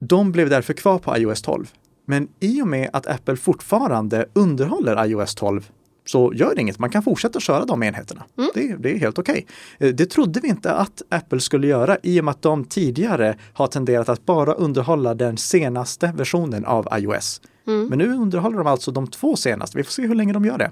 De 0.00 0.32
blev 0.32 0.50
därför 0.50 0.72
kvar 0.74 0.98
på 0.98 1.16
iOS 1.16 1.42
12. 1.42 1.70
Men 2.06 2.28
i 2.40 2.62
och 2.62 2.66
med 2.68 2.90
att 2.92 3.06
Apple 3.06 3.36
fortfarande 3.36 4.26
underhåller 4.32 5.06
iOS 5.06 5.34
12 5.34 5.70
så 6.04 6.32
gör 6.34 6.54
det 6.54 6.60
inget, 6.60 6.78
man 6.78 6.90
kan 6.90 7.02
fortsätta 7.02 7.40
köra 7.40 7.64
de 7.64 7.82
enheterna. 7.82 8.24
Mm. 8.38 8.50
Det, 8.54 8.76
det 8.76 8.90
är 8.94 8.98
helt 8.98 9.18
okej. 9.18 9.46
Eh, 9.78 9.88
Det 9.94 10.06
trodde 10.06 10.40
vi 10.40 10.48
inte 10.48 10.72
att 10.72 11.02
Apple 11.08 11.40
skulle 11.40 11.66
göra 11.66 11.96
i 12.02 12.20
och 12.20 12.24
med 12.24 12.32
att 12.32 12.42
de 12.42 12.64
tidigare 12.64 13.36
har 13.52 13.66
tenderat 13.66 14.08
att 14.08 14.26
bara 14.26 14.52
underhålla 14.52 15.14
den 15.14 15.36
senaste 15.36 16.12
versionen 16.16 16.64
av 16.64 16.88
iOS. 16.98 17.40
Mm. 17.66 17.86
Men 17.86 17.98
nu 17.98 18.08
underhåller 18.12 18.58
de 18.58 18.66
alltså 18.66 18.90
de 18.90 19.06
två 19.06 19.36
senaste. 19.36 19.76
Vi 19.78 19.84
får 19.84 19.92
se 19.92 20.02
hur 20.06 20.14
länge 20.14 20.32
de 20.32 20.44
gör 20.44 20.58
det. 20.58 20.70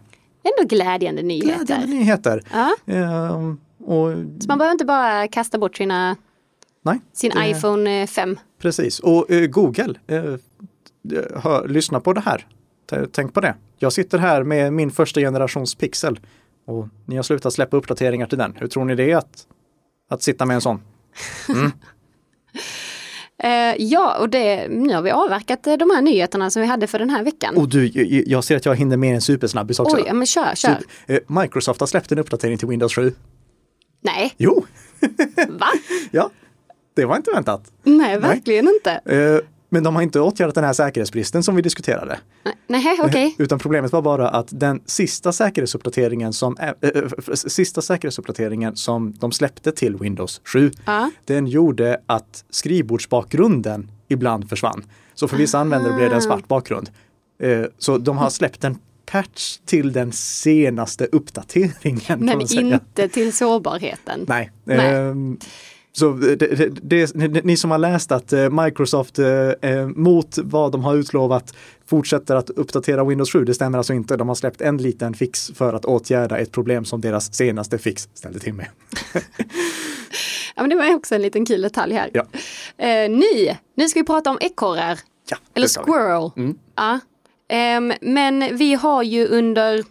Ändå 0.58 0.68
glädjande 0.76 1.22
nyheter. 1.22 1.56
Glädjande 1.56 1.86
nyheter. 1.86 2.42
Ja, 2.52 2.74
Ehm, 2.86 3.58
och, 3.84 4.10
så 4.40 4.48
man 4.48 4.58
behöver 4.58 4.72
inte 4.72 4.84
bara 4.84 5.28
kasta 5.28 5.58
bort 5.58 5.76
sina, 5.76 6.16
nej, 6.82 7.00
sin 7.12 7.30
det- 7.34 7.48
iPhone 7.48 8.02
eh, 8.02 8.06
5. 8.06 8.38
Precis. 8.58 8.98
Och 9.00 9.30
eh, 9.30 9.46
Google, 9.46 9.94
eh, 10.06 10.22
hör, 11.42 11.68
lyssna 11.68 12.00
på 12.00 12.12
det 12.12 12.20
här. 12.20 12.46
Tänk 13.12 13.34
på 13.34 13.40
det. 13.40 13.54
Jag 13.78 13.92
sitter 13.92 14.18
här 14.18 14.42
med 14.42 14.72
min 14.72 14.90
första 14.90 15.20
generations 15.20 15.74
Pixel 15.74 16.20
och 16.66 16.88
ni 17.06 17.16
har 17.16 17.22
slutat 17.22 17.52
släppa 17.52 17.76
uppdateringar 17.76 18.26
till 18.26 18.38
den. 18.38 18.54
Hur 18.56 18.68
tror 18.68 18.84
ni 18.84 18.94
det 18.94 19.10
är 19.10 19.16
att, 19.16 19.46
att 20.10 20.22
sitta 20.22 20.46
med 20.46 20.54
en 20.54 20.60
sån? 20.60 20.82
Eh, 23.42 23.74
ja, 23.78 24.18
och 24.18 24.28
det, 24.28 24.68
nu 24.68 24.94
har 24.94 25.02
vi 25.02 25.10
avverkat 25.10 25.66
eh, 25.66 25.74
de 25.76 25.90
här 25.90 26.02
nyheterna 26.02 26.50
som 26.50 26.62
vi 26.62 26.68
hade 26.68 26.86
för 26.86 26.98
den 26.98 27.10
här 27.10 27.24
veckan. 27.24 27.56
Och 27.56 27.68
du, 27.68 27.86
jag- 28.26 28.44
ser 28.44 28.56
att 28.56 28.64
jag 28.66 28.76
hinner 28.76 28.96
med 28.96 29.14
en 29.14 29.20
supersnabbis 29.20 29.80
också. 29.80 29.96
Oj, 29.96 30.02
ja, 30.06 30.12
men 30.14 30.26
kör, 30.26 30.54
kör. 30.54 30.74
Typ, 30.74 30.86
eh, 31.28 31.40
Microsoft 31.42 31.80
har 31.80 31.86
släppt 31.86 32.12
en 32.12 32.18
uppdatering 32.18 32.58
till 32.58 32.68
Windows 32.68 32.94
7. 32.94 33.12
Nej, 34.00 34.34
Jo, 34.38 34.64
va? 35.48 35.66
ja, 36.10 36.30
det 36.94 37.04
var 37.04 37.16
inte 37.16 37.30
väntat. 37.30 37.72
Nej, 37.82 38.18
verkligen 38.18 38.68
inte. 38.68 38.90
Eh, 38.90 39.40
Men 39.72 39.82
de 39.82 39.94
har 39.94 40.02
inte 40.02 40.20
åtgärdat 40.20 40.54
den 40.54 40.64
här 40.64 40.72
säkerhetsbristen 40.72 41.42
som 41.42 41.56
vi 41.56 41.62
diskuterade. 41.62 42.18
Nej, 42.66 42.98
okej. 43.02 43.34
Utan 43.38 43.58
problemet 43.58 43.92
var 43.92 44.02
bara 44.02 44.28
att 44.28 44.46
den 44.50 44.80
sista 44.86 45.32
säkerhetsuppdateringen 45.32 46.32
som, 46.32 46.56
äh, 46.56 46.68
äh, 46.68 47.34
sista 47.34 47.82
säkerhetsuppdateringen 47.82 48.76
som 48.76 49.12
de 49.12 49.32
släppte 49.32 49.72
till 49.72 49.96
Windows 49.96 50.40
7, 50.44 50.70
Ja. 50.86 51.10
den 51.24 51.46
gjorde 51.46 52.00
att 52.06 52.44
skrivbordsbakgrunden 52.50 53.90
ibland 54.08 54.48
försvann. 54.48 54.84
Så 55.14 55.28
för 55.28 55.36
vissa 55.36 55.58
användare 55.58 55.92
blev 55.96 56.08
det 56.10 56.14
en 56.16 56.22
svart 56.22 56.48
bakgrund. 56.48 56.90
Eh, 57.42 57.64
Så 57.78 57.98
de 57.98 58.18
har 58.18 58.30
släppt 58.30 58.64
en 58.64 58.78
patch 59.10 59.56
till 59.66 59.92
den 59.92 60.12
senaste 60.12 61.06
uppdateringen. 61.06 62.18
Men 62.24 62.40
inte 62.58 63.08
till 63.08 63.32
sårbarheten. 63.32 64.24
Nej. 64.28 64.50
Nej. 64.64 64.94
Ehm, 64.94 65.38
så 65.92 66.12
det, 66.12 66.36
det, 66.36 66.68
det, 66.82 67.44
ni- 67.44 67.56
som 67.56 67.70
har 67.70 67.78
läst 67.78 68.12
att 68.12 68.32
eh, 68.32 68.50
Microsoft 68.50 69.18
eh, 69.18 69.26
eh, 69.70 69.86
mot 69.86 70.38
vad 70.38 70.72
de 70.72 70.84
har 70.84 70.94
utlovat 70.96 71.54
fortsätter 71.86 72.36
att 72.36 72.50
uppdatera 72.50 73.04
Windows 73.04 73.32
7, 73.32 73.44
det 73.44 73.54
stämmer 73.54 73.78
alltså 73.78 73.92
inte. 73.92 74.16
De 74.16 74.28
har 74.28 74.34
släppt 74.34 74.60
en 74.60 74.76
liten 74.76 75.14
fix 75.14 75.50
för 75.54 75.72
att 75.74 75.84
åtgärda 75.84 76.38
ett 76.38 76.52
problem 76.52 76.84
som 76.84 77.00
deras 77.00 77.34
senaste 77.34 77.78
fix 77.78 78.08
ställde 78.14 78.38
till 78.38 78.54
med. 78.54 78.66
Ja, 80.56 80.62
men 80.62 80.70
det 80.70 80.76
var 80.76 80.94
också 80.94 81.14
en 81.14 81.22
liten 81.22 81.46
kul 81.46 81.62
detalj 81.62 81.94
här. 81.94 82.10
Ja. 82.14 82.26
Eh, 82.86 83.10
ny, 83.10 83.56
nu 83.76 83.88
ska 83.88 84.00
vi 84.00 84.06
prata 84.06 84.30
om 84.30 84.38
ekorrar. 84.40 84.98
Ja, 85.30 85.36
Eller 85.54 85.68
squirrel. 85.68 86.30
Mm. 86.36 86.58
Ja. 86.76 87.00
Ehm, 87.50 87.92
men 88.00 88.56
vi 88.56 88.74
har 88.74 89.02
ju 89.02 89.26
under, 89.26 89.84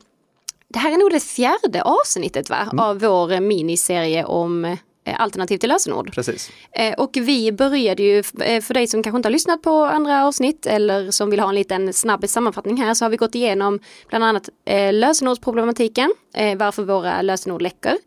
det 0.68 0.80
här 0.80 0.92
är 0.92 0.98
nog 0.98 1.12
det 1.12 1.20
fjärde 1.20 1.82
avsnittet 1.82 2.50
va? 2.50 2.62
Mm. 2.62 2.80
av 2.80 3.00
vår 3.00 3.40
miniserie 3.40 4.26
om 4.26 4.66
eh, 4.66 4.78
alternativ 5.18 5.58
till 5.58 5.70
lösenord. 5.70 6.14
Precis. 6.14 6.52
Eh, 6.72 6.94
och 6.94 7.12
vi 7.14 7.52
började 7.52 8.04
ju, 8.04 8.24
eh, 8.42 8.62
för 8.62 8.74
dig 8.74 8.88
som 8.88 9.04
kanske 9.04 9.18
inte 9.18 9.28
har 9.28 9.32
lyssnat 9.32 9.62
på 9.62 9.84
andra 9.84 10.26
avsnitt 10.26 10.66
eller 10.66 11.12
som 11.12 11.30
vill 11.30 11.40
ha 11.40 11.50
en 11.50 11.56
liten 11.56 11.94
snabb 11.94 12.30
sammanfattning 12.30 12.78
här 12.78 12.94
så 12.94 13.06
har 13.06 13.10
vi 13.10 13.18
gått 13.18 13.36
igenom 13.36 13.80
bland 14.10 14.24
annat 14.24 14.50
lösenordsproblematiken, 14.92 16.14
varför 16.58 16.84
våra 16.84 17.22
lösenord 17.22 17.62
läcker. 17.62 17.98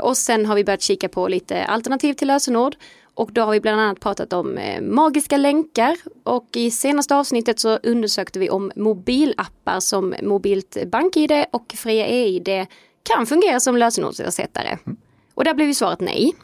Och 0.00 0.16
sen 0.16 0.46
har 0.46 0.54
vi 0.54 0.64
börjat 0.64 0.82
kika 0.82 1.08
på 1.08 1.28
lite 1.28 1.64
alternativ 1.64 2.14
till 2.14 2.28
lösenord. 2.28 2.76
Och 3.18 3.32
då 3.32 3.42
har 3.42 3.52
vi 3.52 3.60
bland 3.60 3.80
annat 3.80 4.00
pratat 4.00 4.32
om 4.32 4.58
eh, 4.58 4.82
magiska 4.82 5.36
länkar 5.36 5.96
och 6.24 6.48
i 6.54 6.70
senaste 6.70 7.16
avsnittet 7.16 7.60
så 7.60 7.76
undersökte 7.76 8.38
vi 8.38 8.50
om 8.50 8.72
mobilappar 8.76 9.80
som 9.80 10.14
mobilt 10.22 10.76
BankID 10.86 11.44
och 11.50 11.74
Fria 11.76 12.06
EID 12.06 12.66
kan 13.02 13.26
fungera 13.26 13.60
som 13.60 13.76
lösenordsersättare. 13.76 14.78
Och 15.34 15.44
där 15.44 15.54
blev 15.54 15.68
ju 15.68 15.74
svaret 15.74 16.00
nej. 16.00 16.34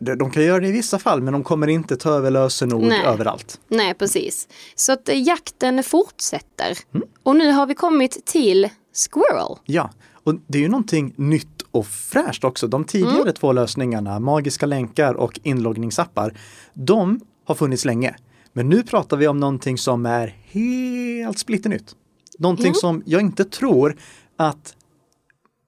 De 0.00 0.30
kan 0.30 0.44
göra 0.44 0.60
det 0.60 0.68
i 0.68 0.72
vissa 0.72 0.98
fall, 0.98 1.22
men 1.22 1.32
de 1.32 1.44
kommer 1.44 1.66
inte 1.66 1.96
ta 1.96 2.10
över 2.10 2.30
lösenord 2.30 2.82
Nej. 2.82 3.04
överallt. 3.06 3.60
Nej, 3.68 3.94
precis. 3.94 4.48
Så 4.74 4.92
att 4.92 5.08
eh, 5.08 5.22
jakten 5.22 5.82
fortsätter. 5.82 6.78
Och 7.22 7.36
nu 7.36 7.50
har 7.52 7.66
vi 7.66 7.74
kommit 7.74 8.26
till 8.26 8.68
Squirrel. 8.92 9.58
Ja, 9.64 9.90
och 10.24 10.34
det 10.46 10.58
är 10.58 10.62
ju 10.62 10.68
någonting 10.68 11.14
nytt 11.16 11.62
och 11.70 11.86
fräscht 11.86 12.44
också. 12.44 12.66
De 12.66 12.84
tidigare 12.84 13.32
två 13.32 13.52
lösningarna, 13.52 14.20
magiska 14.20 14.66
länkar 14.66 15.14
och 15.14 15.40
inloggningsappar, 15.42 16.34
de 16.74 17.20
har 17.44 17.54
funnits 17.54 17.84
länge. 17.84 18.16
Men 18.52 18.68
nu 18.68 18.82
pratar 18.82 19.16
vi 19.16 19.28
om 19.28 19.40
någonting 19.40 19.78
som 19.78 20.06
är 20.06 20.36
helt 20.42 21.38
splitternytt. 21.38 21.96
Någonting 22.38 22.74
som 22.74 23.02
jag 23.06 23.20
inte 23.20 23.44
tror 23.44 23.96
att 24.36 24.76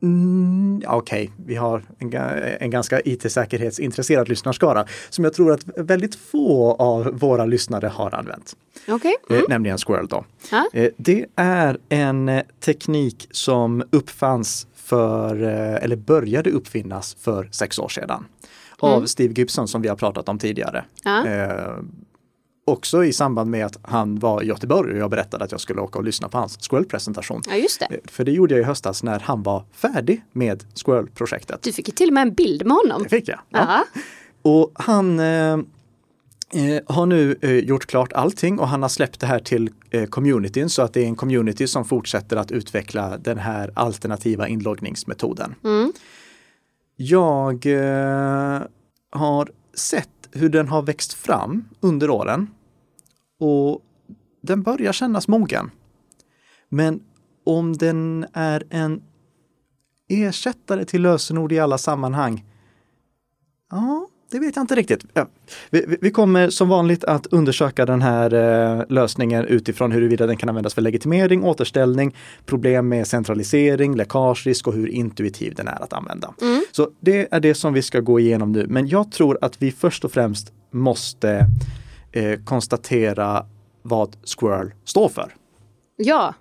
Mm, 0.03 0.83
Okej, 0.87 1.33
vi 1.47 1.55
har 1.55 1.83
en, 1.99 2.13
en 2.61 2.71
ganska 2.71 3.01
IT-säkerhetsintresserad 3.05 4.29
lyssnarskara 4.29 4.87
som 5.11 5.25
jag 5.25 5.33
tror 5.35 5.53
att 5.53 5.65
väldigt 5.77 6.15
få 6.15 6.73
av 6.75 7.05
våra 7.19 7.45
lyssnare 7.45 7.87
har 7.87 8.15
använt. 8.15 8.57
Okej. 8.89 9.15
Eh, 9.31 9.41
nämligen 9.49 9.79
Squirrel 9.79 10.07
då. 10.07 10.25
Ja. 10.51 10.69
Eh, 10.73 10.91
Det 10.97 11.27
är 11.37 11.79
en 11.89 12.29
eh, 12.29 12.43
teknik 12.65 13.29
som 13.31 13.83
uppfanns 13.91 14.67
för, 14.75 15.43
eh, 15.43 15.85
eller 15.85 15.97
började 15.97 16.51
uppfinnas 16.51 17.17
för 17.21 17.49
sex 17.53 17.79
år 17.79 17.89
sedan. 17.89 18.25
Av 18.79 19.07
Steve 19.07 19.35
Gibson 19.37 19.69
som 19.69 19.83
vi 19.83 19.89
har 19.89 19.97
pratat 19.97 20.29
om 20.29 20.39
tidigare. 20.39 20.85
Ja. 21.05 21.27
Också 22.69 23.05
i 23.05 23.13
samband 23.13 23.51
med 23.51 23.67
att 23.67 23.77
han 23.83 24.19
var 24.19 24.43
i 24.43 24.47
Göteborg 24.47 24.93
och 24.93 24.99
jag 24.99 25.11
berättade 25.11 25.45
att 25.45 25.51
jag 25.53 25.61
skulle 25.61 25.81
åka 25.81 25.99
och 25.99 26.05
lyssna 26.05 26.29
på 26.29 26.39
hans 26.39 26.59
Squirrel-presentation. 26.71 27.43
ja, 27.49 27.55
just 27.57 27.81
det. 27.81 27.87
Eh, 27.95 27.99
För 28.05 28.25
det 28.25 28.33
gjorde 28.33 28.55
jag 28.55 28.61
i 28.61 28.65
höstas 28.65 29.03
när 29.03 29.21
han 29.21 29.43
var 29.43 29.65
färdig 29.73 30.25
med 30.33 30.65
Squirrel-projektet. 30.75 31.63
Du 31.63 31.73
fick 31.73 31.89
ju 31.89 31.95
till 31.95 32.09
och 32.09 32.15
med 32.15 32.23
en 32.23 32.35
bild 32.35 32.67
med 32.67 32.77
honom. 32.77 33.03
Det 33.03 33.09
fick 33.09 33.29
jag. 33.29 33.39
Ja. 33.49 33.85
Ja. 33.95 34.01
Och 34.43 34.73
han 34.75 35.21
eh, 35.21 35.53
eh, 35.55 35.59
har 36.87 37.07
nu 37.07 37.39
eh, 37.43 37.51
gjort 37.59 37.87
klart 37.87 38.13
allting 38.13 38.59
och 38.59 38.69
han 38.69 38.83
har 38.83 38.89
släppt 38.89 39.21
det 39.21 39.27
här 39.27 39.39
till 39.39 39.71
eh, 39.91 40.05
communityn 40.07 40.69
så 40.71 40.83
att 40.83 40.93
det 40.95 41.01
är 41.03 41.07
en 41.07 41.17
community 41.17 41.67
som 41.67 41.85
fortsätter 41.85 42.37
att 42.37 42.51
utveckla 42.53 43.19
den 43.19 43.39
här 43.39 43.71
alternativa 43.75 44.49
inloggningsmetoden. 44.49 45.55
Mm. 45.65 45.93
Jag 46.97 47.67
eh, 47.67 48.63
har 49.11 49.49
sett 49.75 50.09
hur 50.33 50.49
den 50.49 50.69
har 50.69 50.83
växt 50.83 51.13
fram 51.13 51.65
under 51.81 52.11
åren 52.11 52.51
och 53.41 53.83
den 54.43 54.63
börjar 54.63 54.93
kännas 54.93 55.29
mogen. 55.29 55.71
Men 56.69 57.03
om 57.45 57.73
den 57.73 58.27
är 58.33 58.65
en 58.71 59.03
ersättare 60.09 60.85
till 60.85 61.03
lösenord 61.03 61.53
i 61.53 61.59
alla 61.59 61.79
sammanhang 61.79 62.45
Ja, 63.71 64.09
det 64.31 64.39
vet 64.39 64.57
jag 64.57 64.63
inte 64.63 64.75
riktigt. 64.75 65.05
Ja. 65.15 65.29
Vi, 65.71 65.97
vi- 66.01 66.11
kommer 66.11 66.51
som 66.51 66.69
vanligt 66.69 67.05
att 67.05 67.27
undersöka 67.27 67.87
den 67.87 68.03
här 68.03 68.35
eh, 68.79 68.85
lösningen 68.89 69.45
utifrån 69.45 69.93
huruvida 69.93 70.27
den 70.27 70.37
kan 70.37 70.49
användas 70.49 70.75
för 70.75 70.83
legitimering, 70.83 71.45
återställning, 71.45 72.17
problem 72.47 72.89
med 72.89 73.07
centralisering, 73.07 73.97
läckagerisk 73.97 74.67
och 74.67 74.75
hur 74.75 74.89
intuitiv 74.89 75.55
den 75.55 75.69
är 75.69 75.83
att 75.83 75.93
använda. 75.93 76.35
Så 76.73 76.91
det 77.01 77.29
är 77.35 77.41
det 77.41 77.55
som 77.55 77.73
vi 77.73 77.83
ska 77.83 78.01
gå 78.01 78.21
igenom 78.21 78.53
nu. 78.53 78.67
Men 78.69 78.89
jag 78.89 79.13
tror 79.13 79.39
att 79.41 79.63
vi 79.63 79.73
först 79.73 80.05
och 80.05 80.13
främst 80.13 80.53
måste 80.71 81.47
eh, 82.13 82.41
konstatera 82.45 83.47
vad 83.83 84.17
Squirrel 84.39 84.71
står 84.85 85.09
för. 85.09 85.35
Ja. 85.97 86.35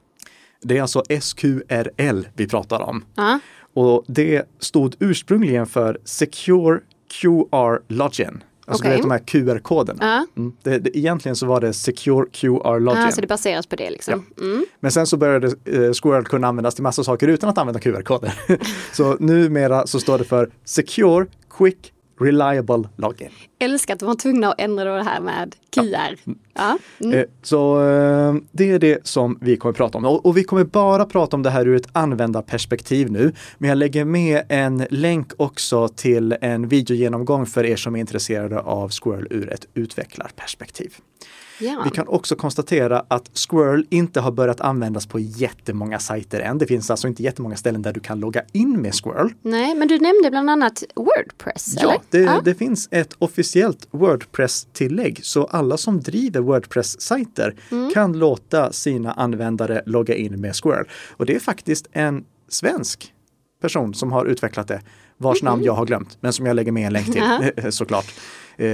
Det 0.61 0.77
är 0.77 0.81
alltså 0.81 1.03
SQRL 1.21 2.27
vi 2.33 2.47
pratar 2.47 2.81
om. 2.81 3.05
Ja. 3.15 3.39
Och 3.73 4.03
det 4.07 4.43
stod 4.59 4.95
ursprungligen 4.99 5.65
för 5.65 5.99
Secure 6.03 6.79
QR 7.07 7.93
Login. 7.93 8.43
Alltså 8.67 8.81
Okej. 8.81 8.91
du 8.91 8.95
vet 8.95 9.01
de 9.01 9.11
här 9.11 9.19
QR-koderna. 9.19 10.25
Ja. 10.35 10.41
Mm. 10.41 10.53
Det, 10.63 10.79
det, 10.79 10.97
egentligen 10.97 11.35
så 11.35 11.45
var 11.45 11.61
det 11.61 11.73
Secure 11.73 12.25
QR 12.31 12.79
Login. 12.79 13.01
Ja, 13.01 13.11
så 13.11 13.21
det 13.21 13.27
baseras 13.27 13.67
på 13.67 13.75
det 13.75 13.89
liksom. 13.89 14.25
Mm. 14.41 14.65
Men 14.79 14.91
sen 14.91 15.07
så 15.07 15.17
började 15.17 15.47
eh, 15.47 15.91
Squirrel 15.91 16.25
kunna 16.25 16.47
användas 16.47 16.75
till 16.75 16.83
massa 16.83 17.03
saker 17.03 17.27
utan 17.27 17.49
att 17.49 17.57
använda 17.57 17.79
QR-koder. 17.79 18.33
så 18.95 19.17
numera 19.19 19.87
så 19.87 19.99
står 19.99 20.17
det 20.17 20.23
för 20.23 20.49
Secure 20.63 21.25
Quick 21.57 21.91
Reliable 22.19 22.89
Login. 22.95 23.29
Älskar 23.59 23.93
att 23.93 23.99
de 23.99 24.05
var 24.05 24.15
tvungna 24.15 24.49
att 24.49 24.61
ändra 24.61 24.95
det 24.95 25.03
här 25.03 25.19
med 25.19 25.55
QR. 25.69 26.33
Ja. 26.53 26.77
Mm. 26.99 27.19
Eh, 27.19 27.25
Så 27.41 27.81
eh, 27.89 28.35
det 28.51 28.71
är 28.71 28.79
det 28.79 29.07
som 29.07 29.37
vi 29.41 29.57
kommer 29.57 29.73
prata 29.73 29.97
om. 29.97 30.05
Och, 30.05 30.25
och 30.25 30.37
vi 30.37 30.43
kommer 30.43 30.63
bara 30.63 31.05
prata 31.05 31.35
om 31.35 31.43
det 31.43 31.49
här 31.49 31.67
ur 31.67 31.75
ett 31.75 31.87
användarperspektiv 31.93 33.11
nu. 33.11 33.33
Men 33.57 33.69
jag 33.69 33.77
lägger 33.77 34.05
med 34.05 34.43
en 34.49 34.85
länk 34.89 35.31
också 35.37 35.87
till 35.87 36.35
en 36.41 36.67
videogenomgång 36.67 37.45
för 37.45 37.65
er 37.65 37.75
som 37.75 37.95
är 37.95 37.99
intresserade 37.99 38.59
av 38.59 38.89
Squirrel 38.89 39.27
ur 39.29 39.53
ett 39.53 39.67
utvecklarperspektiv. 39.73 40.93
Ja. 41.59 41.81
Vi 41.85 41.89
kan 41.89 42.07
också 42.07 42.35
konstatera 42.35 43.05
att 43.07 43.31
Squirrel 43.49 43.85
inte 43.89 44.19
har 44.19 44.31
börjat 44.31 44.61
användas 44.61 45.05
på 45.07 45.19
jättemånga 45.19 45.99
sajter 45.99 46.39
än. 46.39 46.57
Det 46.57 46.65
finns 46.67 46.91
alltså 46.91 47.07
inte 47.07 47.23
jättemånga 47.23 47.55
ställen 47.55 47.81
där 47.81 47.93
du 47.93 47.99
kan 47.99 48.19
logga 48.19 48.41
in 48.51 48.81
med 48.81 48.93
Squirrel. 48.93 49.33
Nej, 49.41 49.75
men 49.75 49.87
du 49.87 49.99
nämnde 49.99 50.29
bland 50.29 50.49
annat 50.49 50.83
Wordpress? 50.95 51.75
Ja, 51.81 52.01
det, 52.09 52.41
det 52.43 52.55
finns 52.55 52.87
ett 52.91 53.13
officiellt 53.19 53.87
Wordpress-tillägg 53.91 55.19
så 55.25 55.43
alla 55.45 55.77
som 55.77 56.01
driver 56.01 56.39
Wordpress-sajter 56.41 57.55
Mm. 57.71 57.91
kan 57.93 58.13
låta 58.19 58.71
sina 58.71 59.11
användare 59.11 59.81
logga 59.85 60.15
in 60.15 60.41
med 60.41 60.55
Squirrel. 60.55 60.85
Och 61.17 61.25
det 61.25 61.35
är 61.35 61.39
faktiskt 61.39 61.87
en 61.91 62.25
svensk 62.49 63.13
person 63.61 63.93
som 63.93 64.11
har 64.11 64.25
utvecklat 64.25 64.67
det, 64.67 64.81
vars 65.17 65.41
namn 65.43 65.63
jag 65.63 65.73
har 65.73 65.85
glömt, 65.85 66.17
men 66.21 66.33
som 66.33 66.45
jag 66.45 66.55
lägger 66.55 66.71
med 66.71 66.87
en 66.87 66.93
länk 66.93 67.05
till 67.13 67.23
såklart. 67.71 68.05
Eh, 68.57 68.65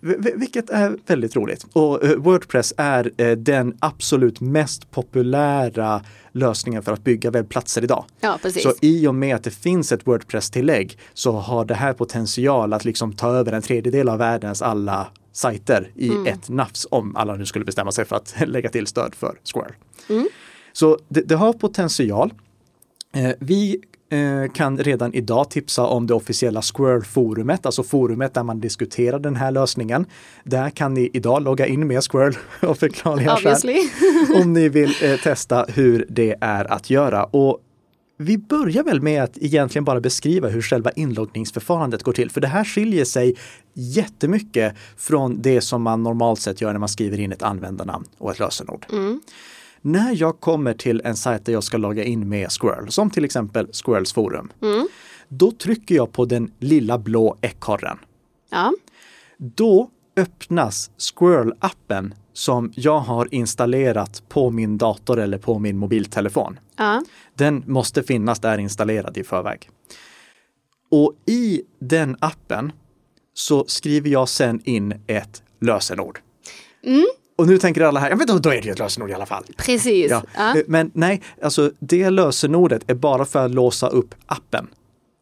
vi- 0.00 0.32
vilket 0.36 0.70
är 0.70 0.96
väldigt 1.06 1.36
roligt. 1.36 1.66
Och 1.72 2.04
eh, 2.04 2.16
Wordpress 2.16 2.74
är 2.76 3.10
eh, 3.16 3.30
den 3.36 3.76
absolut 3.80 4.40
mest 4.40 4.90
populära 4.90 6.04
lösningen 6.32 6.82
för 6.82 6.92
att 6.92 7.04
bygga 7.04 7.30
webbplatser 7.30 7.84
idag. 7.84 8.04
Ja, 8.20 8.38
precis. 8.42 8.62
Så 8.62 8.72
i 8.80 9.06
och 9.06 9.14
med 9.14 9.36
att 9.36 9.44
det 9.44 9.50
finns 9.50 9.92
ett 9.92 10.06
Wordpress-tillägg 10.06 10.98
så 11.14 11.32
har 11.32 11.64
det 11.64 11.74
här 11.74 11.92
potential 11.92 12.72
att 12.72 12.84
liksom 12.84 13.12
ta 13.12 13.28
över 13.32 13.52
en 13.52 13.62
tredjedel 13.62 14.08
av 14.08 14.18
världens 14.18 14.62
alla 14.62 15.06
sajter 15.32 15.90
i 15.96 16.08
Mm. 16.10 16.26
ett 16.26 16.48
nafs 16.48 16.86
om 16.90 17.16
alla 17.16 17.36
nu 17.36 17.46
skulle 17.46 17.64
bestämma 17.64 17.92
sig 17.92 18.04
för 18.04 18.16
att 18.16 18.34
lägga 18.46 18.68
till 18.68 18.86
stöd 18.86 19.14
för 19.14 19.34
Square. 19.54 19.72
Mm. 20.08 20.28
Så 20.72 20.98
det, 21.08 21.20
det 21.20 21.34
har 21.34 21.52
potential. 21.52 22.32
Eh, 23.14 23.30
vi 23.40 23.80
kan 24.54 24.78
redan 24.78 25.14
idag 25.14 25.50
tipsa 25.50 25.86
om 25.86 26.06
det 26.06 26.14
officiella 26.14 26.62
Squirrel-forumet, 26.62 27.66
alltså 27.66 27.82
forumet 27.82 28.34
där 28.34 28.42
man 28.42 28.60
diskuterar 28.60 29.18
den 29.18 29.36
här 29.36 29.50
lösningen. 29.50 30.06
Där 30.44 30.70
kan 30.70 30.94
ni 30.94 31.10
idag 31.12 31.42
logga 31.42 31.66
in 31.66 31.86
med 31.86 32.02
Squirrel 32.10 32.36
av 32.60 32.74
förklarliga 32.74 33.36
skäl 33.36 33.76
om 34.42 34.52
ni 34.52 34.68
vill 34.68 34.94
eh, 35.02 35.16
testa 35.16 35.66
hur 35.68 36.06
det 36.08 36.36
är 36.40 36.72
att 36.72 36.90
göra. 36.90 37.24
Och 37.24 37.60
vi 38.20 38.38
börjar 38.38 38.82
väl 38.82 39.00
med 39.00 39.22
att 39.22 39.38
egentligen 39.38 39.84
bara 39.84 40.00
beskriva 40.00 40.48
hur 40.48 40.62
själva 40.62 40.90
inloggningsförfarandet 40.90 42.02
går 42.02 42.12
till. 42.12 42.30
För 42.30 42.40
det 42.40 42.48
här 42.48 42.64
skiljer 42.64 43.04
sig 43.04 43.36
jättemycket 43.74 44.74
från 44.96 45.42
det 45.42 45.60
som 45.60 45.82
man 45.82 46.02
normalt 46.02 46.40
sett 46.40 46.60
gör 46.60 46.72
när 46.72 46.80
man 46.80 46.88
skriver 46.88 47.20
in 47.20 47.32
ett 47.32 47.42
användarnamn 47.42 48.04
och 48.18 48.30
ett 48.30 48.38
lösenord. 48.38 48.86
När 49.82 50.20
jag 50.20 50.40
kommer 50.40 50.74
till 50.74 51.02
en 51.04 51.16
sajt 51.16 51.44
där 51.44 51.52
jag 51.52 51.64
ska 51.64 51.76
logga 51.76 52.04
in 52.04 52.28
med 52.28 52.48
Squirrel, 52.50 52.90
som 52.90 53.10
till 53.10 53.24
exempel 53.24 53.68
Squirrels 53.72 54.12
forum, 54.12 54.52
då 55.28 55.50
trycker 55.50 55.94
jag 55.94 56.12
på 56.12 56.24
den 56.24 56.52
lilla 56.58 56.98
blå 56.98 57.36
ekorren. 57.40 57.98
Ja, 58.50 58.72
Då 59.36 59.90
öppnas 60.16 60.90
Squirrel-appen 60.98 62.12
som 62.32 62.72
jag 62.76 62.98
har 63.00 63.34
installerat 63.34 64.22
på 64.28 64.50
min 64.50 64.78
dator 64.78 65.18
eller 65.20 65.38
på 65.38 65.58
min 65.58 65.78
mobiltelefon. 65.78 66.58
ja, 66.76 67.02
Den 67.34 67.64
måste 67.66 68.02
finnas 68.02 68.40
där 68.40 68.58
installerad 68.58 69.16
i 69.16 69.24
förväg. 69.24 69.68
Och 70.90 71.14
i 71.26 71.62
den 71.80 72.16
appen 72.20 72.72
så 73.34 73.64
skriver 73.66 74.10
jag 74.10 74.28
sen 74.28 74.60
in 74.64 74.94
ett 75.06 75.42
lösenord. 75.60 76.20
Och 77.40 77.46
nu 77.46 77.58
tänker 77.58 77.80
alla 77.80 78.00
här, 78.00 78.10
ja 78.10 78.16
men 78.16 78.26
då, 78.26 78.38
då 78.38 78.50
är 78.50 78.54
det 78.54 78.60
ju 78.66 78.72
ett 78.72 78.78
lösenord 78.78 79.10
i 79.10 79.14
alla 79.14 79.26
fall. 79.26 79.44
precis. 79.56 80.10
Ja. 80.10 80.22
Ja. 80.36 80.56
Eh, 80.58 80.62
Men 80.66 80.90
nej, 80.94 81.22
alltså 81.42 81.70
det 81.78 82.10
lösenordet 82.10 82.90
är 82.90 82.94
bara 82.94 83.24
för 83.24 83.44
att 83.44 83.50
låsa 83.50 83.88
upp 83.88 84.14
appen. 84.26 84.66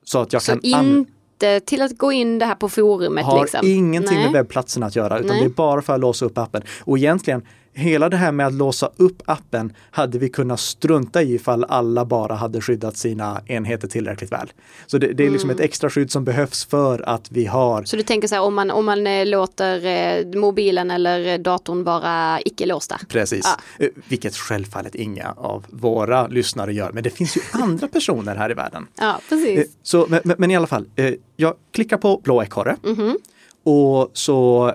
Så 0.05 0.19
att 0.19 0.33
jag 0.33 0.43
Så 0.43 0.53
kan 0.53 0.75
an- 0.75 0.87
inte 0.99 1.61
till 1.61 1.83
att 1.83 1.99
gå 1.99 2.13
in 2.13 2.39
det 2.39 2.47
här 2.47 2.55
på 2.55 2.69
forumet 2.69 3.25
har 3.25 3.41
liksom. 3.41 3.61
ingenting 3.67 4.15
Nej. 4.15 4.25
med 4.25 4.33
webbplatsen 4.33 4.83
att 4.83 4.97
göra, 4.97 5.19
utan 5.19 5.29
Nej. 5.37 5.41
det 5.41 5.45
är 5.47 5.55
bara 5.55 5.83
för 5.83 5.95
att 5.95 6.01
låsa 6.01 6.25
upp 6.27 6.39
appen. 6.39 6.63
Och 6.81 6.99
egentligen, 6.99 7.43
hela 7.79 8.09
det 8.09 8.17
här 8.17 8.33
med 8.33 8.47
att 8.47 8.53
låsa 8.53 8.91
upp 8.97 9.23
appen 9.25 9.73
hade 9.91 10.19
vi 10.19 10.29
kunnat 10.29 10.61
strunta 10.61 11.23
i 11.23 11.35
ifall 11.35 11.65
alla 11.65 12.05
bara 12.05 12.35
hade 12.35 12.61
skyddat 12.61 12.97
sina 12.97 13.41
enheter 13.47 13.89
tillräckligt 13.89 14.33
väl. 14.33 14.53
Så 14.87 14.99
det, 14.99 15.13
det 15.13 15.27
är 15.27 15.31
liksom 15.31 15.51
Mm. 15.51 15.57
ett 15.61 15.65
extra 15.65 15.91
skydd 15.91 16.11
som 16.11 16.25
behövs 16.25 16.65
för 16.65 17.09
att 17.09 17.31
vi 17.33 17.47
har 17.47 17.85
Så 17.85 17.97
du 17.97 18.03
tänker 18.03 18.29
så 18.29 18.35
här 18.35 18.43
om 18.43 18.55
man, 18.55 18.71
om 18.71 18.85
man 18.87 19.07
eh, 19.07 19.27
låter 19.27 19.87
eh, 19.87 20.41
mobilen 20.41 20.91
eller 20.91 21.27
eh, 21.27 21.39
datorn 21.39 21.85
vara 21.85 22.41
icke 22.45 22.67
låsta? 22.67 23.01
Precis, 23.09 23.47
Eh, 23.79 23.89
vilket 24.09 24.37
självfallet 24.37 24.95
inga 24.95 25.33
av 25.37 25.65
våra 25.69 26.27
lyssnare 26.27 26.73
gör. 26.73 26.93
Men 26.93 27.03
det 27.03 27.11
finns 27.11 27.37
ju 27.37 27.41
andra 27.63 27.89
personer 27.89 28.37
här 28.37 28.51
i 28.51 28.55
världen. 28.55 28.87
Ja, 29.01 29.21
precis. 29.29 29.77
Så, 29.83 30.07
men, 30.09 30.21
men- 30.39 30.51
i 30.51 30.57
alla 30.57 30.67
fall, 30.67 30.89
jag 31.37 31.55
klickar 31.73 31.97
på 31.97 32.21
blå 32.25 32.43
ekorre 32.43 32.77
Mhm. 32.83 33.19
och 33.65 34.11
så 34.13 34.73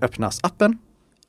öppnas 0.00 0.40
appen. 0.42 0.78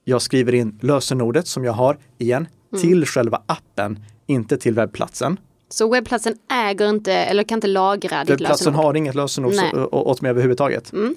Jag 0.07 0.21
skriver 0.21 0.53
in 0.55 0.79
lösenordet 0.81 1.47
som 1.47 1.63
jag 1.63 1.73
har 1.73 1.97
igen 2.17 2.47
Mm. 2.71 2.81
till 2.81 3.05
själva 3.05 3.41
appen, 3.45 3.99
inte 4.27 4.57
till 4.57 4.73
webbplatsen. 4.73 5.39
Så 5.69 5.89
webbplatsen 5.91 6.35
äger 6.51 6.89
inte, 6.89 7.13
eller 7.13 7.43
kan 7.43 7.57
inte 7.57 7.67
lagra 7.67 8.19
ditt 8.23 8.29
Webbplatsen 8.29 8.65
lösenord? 8.73 8.85
har 8.85 8.93
inget 8.93 9.15
lösenord 9.15 9.53
så- 9.53 9.87
åt 9.91 10.21
mig 10.21 10.29
överhuvudtaget. 10.29 10.93
Mm. 10.93 11.15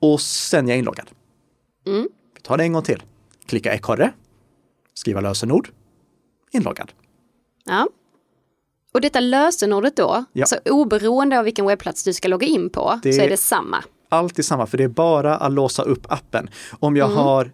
Och 0.00 0.20
sen 0.20 0.64
är 0.66 0.70
jag 0.72 0.78
inloggad. 0.78 1.10
Mm. 1.86 2.08
Vi 2.34 2.40
tar 2.40 2.56
det 2.56 2.64
en 2.64 2.72
gång 2.72 2.82
till. 2.82 3.02
Klicka 3.46 3.74
ekorre, 3.74 4.12
skriva 4.94 5.20
lösenord, 5.20 5.68
inloggad. 6.52 6.92
Ja. 7.64 7.88
Och 8.94 9.00
detta 9.00 9.20
lösenordet 9.20 9.96
då, 9.96 10.24
Ja. 10.32 10.46
så 10.46 10.56
oberoende 10.64 11.38
av 11.38 11.44
vilken 11.44 11.66
webbplats 11.66 12.04
du 12.04 12.12
ska 12.12 12.28
logga 12.28 12.46
in 12.46 12.70
på, 12.70 13.00
Det- 13.02 13.12
så 13.12 13.20
är 13.22 13.28
det 13.28 13.36
samma. 13.36 13.84
Alltid 14.08 14.44
samma, 14.44 14.66
för 14.66 14.78
det 14.78 14.84
är 14.84 14.88
bara 14.88 15.36
att 15.36 15.52
låsa 15.52 15.82
upp 15.82 16.06
appen. 16.12 16.50
Om 16.80 16.88
Mm. 16.92 16.96
jag 16.98 17.06
har 17.16 17.50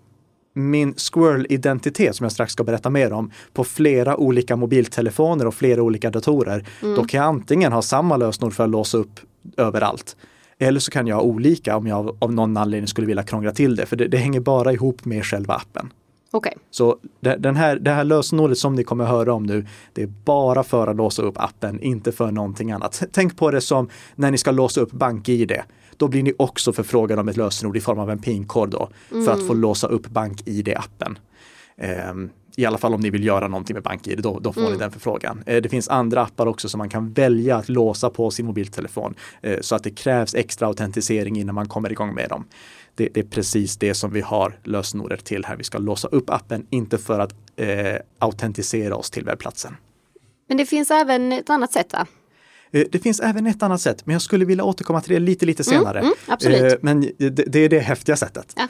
min 0.58 0.94
Squirrel-identitet 0.96 2.16
som 2.16 2.24
jag 2.24 2.32
strax 2.32 2.52
ska 2.52 2.64
berätta 2.64 2.90
mer 2.90 3.12
om 3.12 3.30
på 3.52 3.64
flera 3.64 4.16
olika 4.16 4.56
mobiltelefoner 4.56 5.46
och 5.46 5.54
flera 5.54 5.82
olika 5.82 6.10
datorer, 6.10 6.66
Mm. 6.82 6.94
då 6.96 7.04
kan 7.04 7.18
jag 7.20 7.26
antingen 7.28 7.72
ha 7.72 7.82
samma 7.82 8.16
lösenord 8.16 8.52
för 8.54 8.64
att 8.64 8.70
låsa 8.70 8.98
upp 8.98 9.20
överallt. 9.56 10.16
Eller 10.58 10.80
så 10.80 10.90
kan 10.90 11.06
jag 11.06 11.16
ha 11.16 11.22
olika 11.22 11.76
om 11.76 11.86
jag 11.86 12.16
av 12.18 12.32
någon 12.32 12.56
anledning 12.56 12.86
skulle 12.88 13.06
vilja 13.06 13.22
krångla 13.22 13.52
till 13.52 13.76
det, 13.76 13.86
för 13.86 13.96
det, 13.96 14.08
det 14.08 14.16
hänger 14.16 14.40
bara 14.40 14.72
ihop 14.72 15.04
med 15.04 15.24
själva 15.24 15.54
appen. 15.54 15.92
Okej, 16.30 16.56
Så 16.70 16.96
det, 17.20 17.36
den 17.36 17.56
här, 17.56 17.76
det 17.76 17.90
här 17.90 18.04
lösenordet 18.04 18.58
som 18.58 18.74
ni 18.74 18.84
kommer 18.84 19.04
höra 19.04 19.32
om 19.32 19.42
nu, 19.42 19.66
det 19.92 20.02
är 20.02 20.06
bara 20.24 20.62
för 20.62 20.86
att 20.86 20.96
låsa 20.96 21.22
upp 21.22 21.38
appen, 21.38 21.80
inte 21.80 22.12
för 22.12 22.30
någonting 22.30 22.72
annat. 22.72 23.02
Tänk 23.12 23.36
på 23.36 23.50
det 23.50 23.60
som 23.60 23.88
när 24.14 24.30
ni 24.30 24.38
ska 24.38 24.50
låsa 24.50 24.80
upp 24.80 24.92
BankID. 24.92 25.52
Då 25.98 26.08
blir 26.08 26.22
ni 26.22 26.32
också 26.38 26.72
förfrågade 26.72 27.20
om 27.20 27.28
ett 27.28 27.36
lösenord 27.36 27.76
i 27.76 27.80
form 27.80 27.98
av 27.98 28.10
en 28.10 28.18
PIN-kod 28.18 28.70
då, 28.70 28.88
för 29.08 29.32
att 29.32 29.46
få 29.46 29.54
låsa 29.54 29.86
upp 29.86 30.06
BankID-appen. 30.06 31.18
Ehm, 31.76 32.30
I 32.56 32.66
alla 32.66 32.78
fall 32.78 32.94
om 32.94 33.00
ni 33.00 33.10
vill 33.10 33.24
göra 33.24 33.48
någonting 33.48 33.74
med 33.74 33.82
BankID, 33.82 34.22
då, 34.22 34.38
då 34.38 34.52
får 34.52 34.70
ni 34.70 34.76
den 34.76 34.90
förfrågan. 34.90 35.42
Eh, 35.46 35.62
det 35.62 35.68
finns 35.68 35.88
andra 35.88 36.22
appar 36.22 36.46
också 36.46 36.68
som 36.68 36.78
man 36.78 36.88
kan 36.88 37.12
välja 37.12 37.56
att 37.56 37.68
låsa 37.68 38.10
på 38.10 38.30
sin 38.30 38.46
mobiltelefon 38.46 39.14
eh, 39.42 39.58
så 39.60 39.74
att 39.74 39.84
det 39.84 39.90
krävs 39.90 40.34
extra 40.34 40.66
autentisering 40.66 41.38
innan 41.38 41.54
man 41.54 41.68
kommer 41.68 41.92
igång 41.92 42.14
med 42.14 42.28
dem. 42.28 42.44
Det, 42.94 43.08
det 43.14 43.20
är 43.20 43.24
precis 43.24 43.76
det 43.76 43.94
som 43.94 44.12
vi 44.12 44.20
har 44.20 44.58
lösenordet 44.64 45.24
till 45.24 45.44
här. 45.44 45.56
Vi 45.56 45.64
ska 45.64 45.78
låsa 45.78 46.08
upp 46.08 46.30
appen, 46.30 46.66
inte 46.70 46.98
för 46.98 47.20
att 47.20 47.34
eh, 47.56 47.96
autentisera 48.18 48.96
oss 48.96 49.10
till 49.10 49.24
webbplatsen. 49.24 49.76
men 50.48 50.56
det 50.56 50.66
finns 50.66 50.90
även 50.90 51.32
ett 51.32 51.50
annat 51.50 51.72
sätt 51.72 51.92
va? 51.92 52.06
Eh, 52.72 52.84
Det 52.92 52.98
finns 52.98 53.20
även 53.20 53.46
ett 53.46 53.62
annat 53.62 53.80
sätt, 53.80 54.06
men 54.06 54.12
jag 54.12 54.22
skulle 54.22 54.44
vilja 54.44 54.64
återkomma 54.64 55.00
till 55.00 55.12
det 55.14 55.20
lite, 55.20 55.46
lite 55.46 55.64
senare. 55.64 55.98
mm, 56.00 56.12
absolut. 56.26 56.72
Eh, 56.72 56.78
Men 56.82 57.00
det, 57.00 57.30
det 57.30 57.58
är 57.58 57.68
det 57.68 57.78
häftiga 57.80 58.16
sättet. 58.16 58.54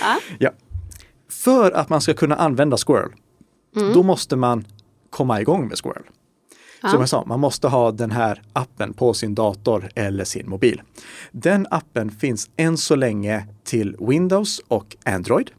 Ja. 0.00 0.20
Ja. 0.38 0.50
För 1.30 1.70
att 1.72 1.88
man 1.88 2.00
ska 2.00 2.14
kunna 2.14 2.36
använda 2.36 2.76
Squirrel, 2.86 3.10
Mm. 3.76 3.92
då 3.92 4.02
måste 4.02 4.36
man 4.36 4.64
komma 5.10 5.40
igång 5.40 5.68
med 5.68 5.78
Squirrel. 5.78 6.02
Ja. 6.82 6.88
Som 6.88 7.00
jag 7.00 7.08
sa, 7.08 7.24
man 7.26 7.40
måste 7.40 7.68
ha 7.68 7.90
den 7.92 8.10
här 8.10 8.42
appen 8.52 8.92
på 8.92 9.14
sin 9.14 9.34
dator 9.34 9.88
eller 9.94 10.24
sin 10.24 10.48
mobil. 10.50 10.82
Den 11.32 11.66
appen 11.70 12.10
finns 12.10 12.50
än 12.56 12.76
så 12.78 12.96
länge 12.96 13.46
till 13.64 13.96
Windows 14.00 14.60
och 14.68 14.96
Android. 15.04 15.50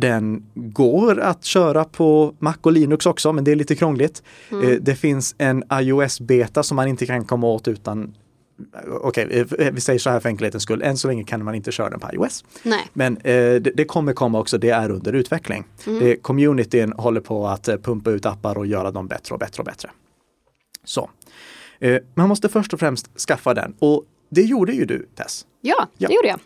Den 0.00 0.42
går 0.54 1.20
att 1.20 1.44
köra 1.44 1.84
på 1.84 2.34
Mac 2.38 2.54
och 2.62 2.72
Linux 2.72 3.06
också, 3.06 3.32
men 3.32 3.44
det 3.44 3.50
är 3.52 3.56
lite 3.56 3.74
krångligt. 3.74 4.22
Mm. 4.50 4.68
Eh, 4.72 4.78
Det 4.80 4.94
finns 4.96 5.34
en 5.38 5.64
iOS-beta 5.72 6.62
som 6.62 6.76
man 6.76 6.88
inte 6.88 7.06
kan 7.06 7.24
komma 7.24 7.46
åt 7.46 7.68
utan 7.68 8.14
Okej, 9.02 9.46
eh, 9.58 9.72
vi 9.72 9.80
säger 9.80 9.98
så 9.98 10.10
här 10.10 10.20
för 10.20 10.28
enkelhetens 10.28 10.62
skull. 10.62 10.82
Än 10.82 10.96
så 10.96 11.08
länge 11.08 11.24
kan 11.24 11.44
man 11.44 11.54
inte 11.54 11.72
köra 11.72 11.90
den 11.90 12.00
på 12.00 12.08
iOS. 12.12 12.44
Nej. 12.62 12.86
Men 12.92 13.16
eh, 13.16 13.54
det, 13.54 13.84
kommer 13.88 14.12
komma 14.12 14.38
också, 14.40 14.58
det 14.58 14.70
är 14.70 14.90
under 14.90 15.12
utveckling. 15.12 15.64
Det, 15.84 16.16
communityn 16.16 16.92
håller 16.92 17.20
på 17.20 17.46
att 17.48 17.68
eh, 17.68 17.76
pumpa 17.76 18.10
ut 18.10 18.26
appar 18.26 18.58
och 18.58 18.66
göra 18.66 18.90
dem 18.90 19.06
bättre 19.08 19.32
och 19.34 19.38
bättre 19.38 19.60
och 19.60 19.64
bättre. 19.66 19.90
Så. 20.84 21.10
Eh, 21.80 21.98
man 22.14 22.28
måste 22.28 22.48
först 22.48 22.72
och 22.72 22.80
främst 22.80 23.20
skaffa 23.28 23.54
den 23.54 23.74
och 23.78 24.04
det 24.28 24.42
gjorde 24.42 24.72
ju 24.72 24.84
du 24.84 25.06
Tess. 25.14 25.46
Ja, 25.60 25.88
Ja. 25.98 26.08
det 26.08 26.14
gjorde 26.14 26.28
jag. 26.28 26.40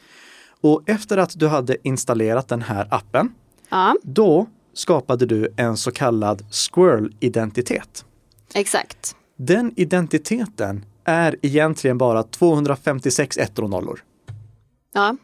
Och 0.61 0.83
efter 0.87 1.17
att 1.19 1.39
du 1.39 1.49
hade 1.49 1.77
installerat 1.89 2.49
den 2.49 2.63
här 2.63 2.87
appen, 2.91 3.33
Ja, 3.69 3.95
då 4.03 4.47
skapade 4.75 5.27
du 5.27 5.49
en 5.57 5.77
så 5.77 5.91
kallad 5.91 6.45
Squirrel-identitet. 6.51 8.05
exakt. 8.55 9.17
Den 9.37 9.73
identiteten 9.77 10.85
är 11.05 11.37
egentligen 11.43 11.99
bara 11.99 12.23
256 12.23 13.37
ettor 13.39 13.63
och 13.65 13.71
nollor. 13.71 14.01
Ja, 14.95 15.17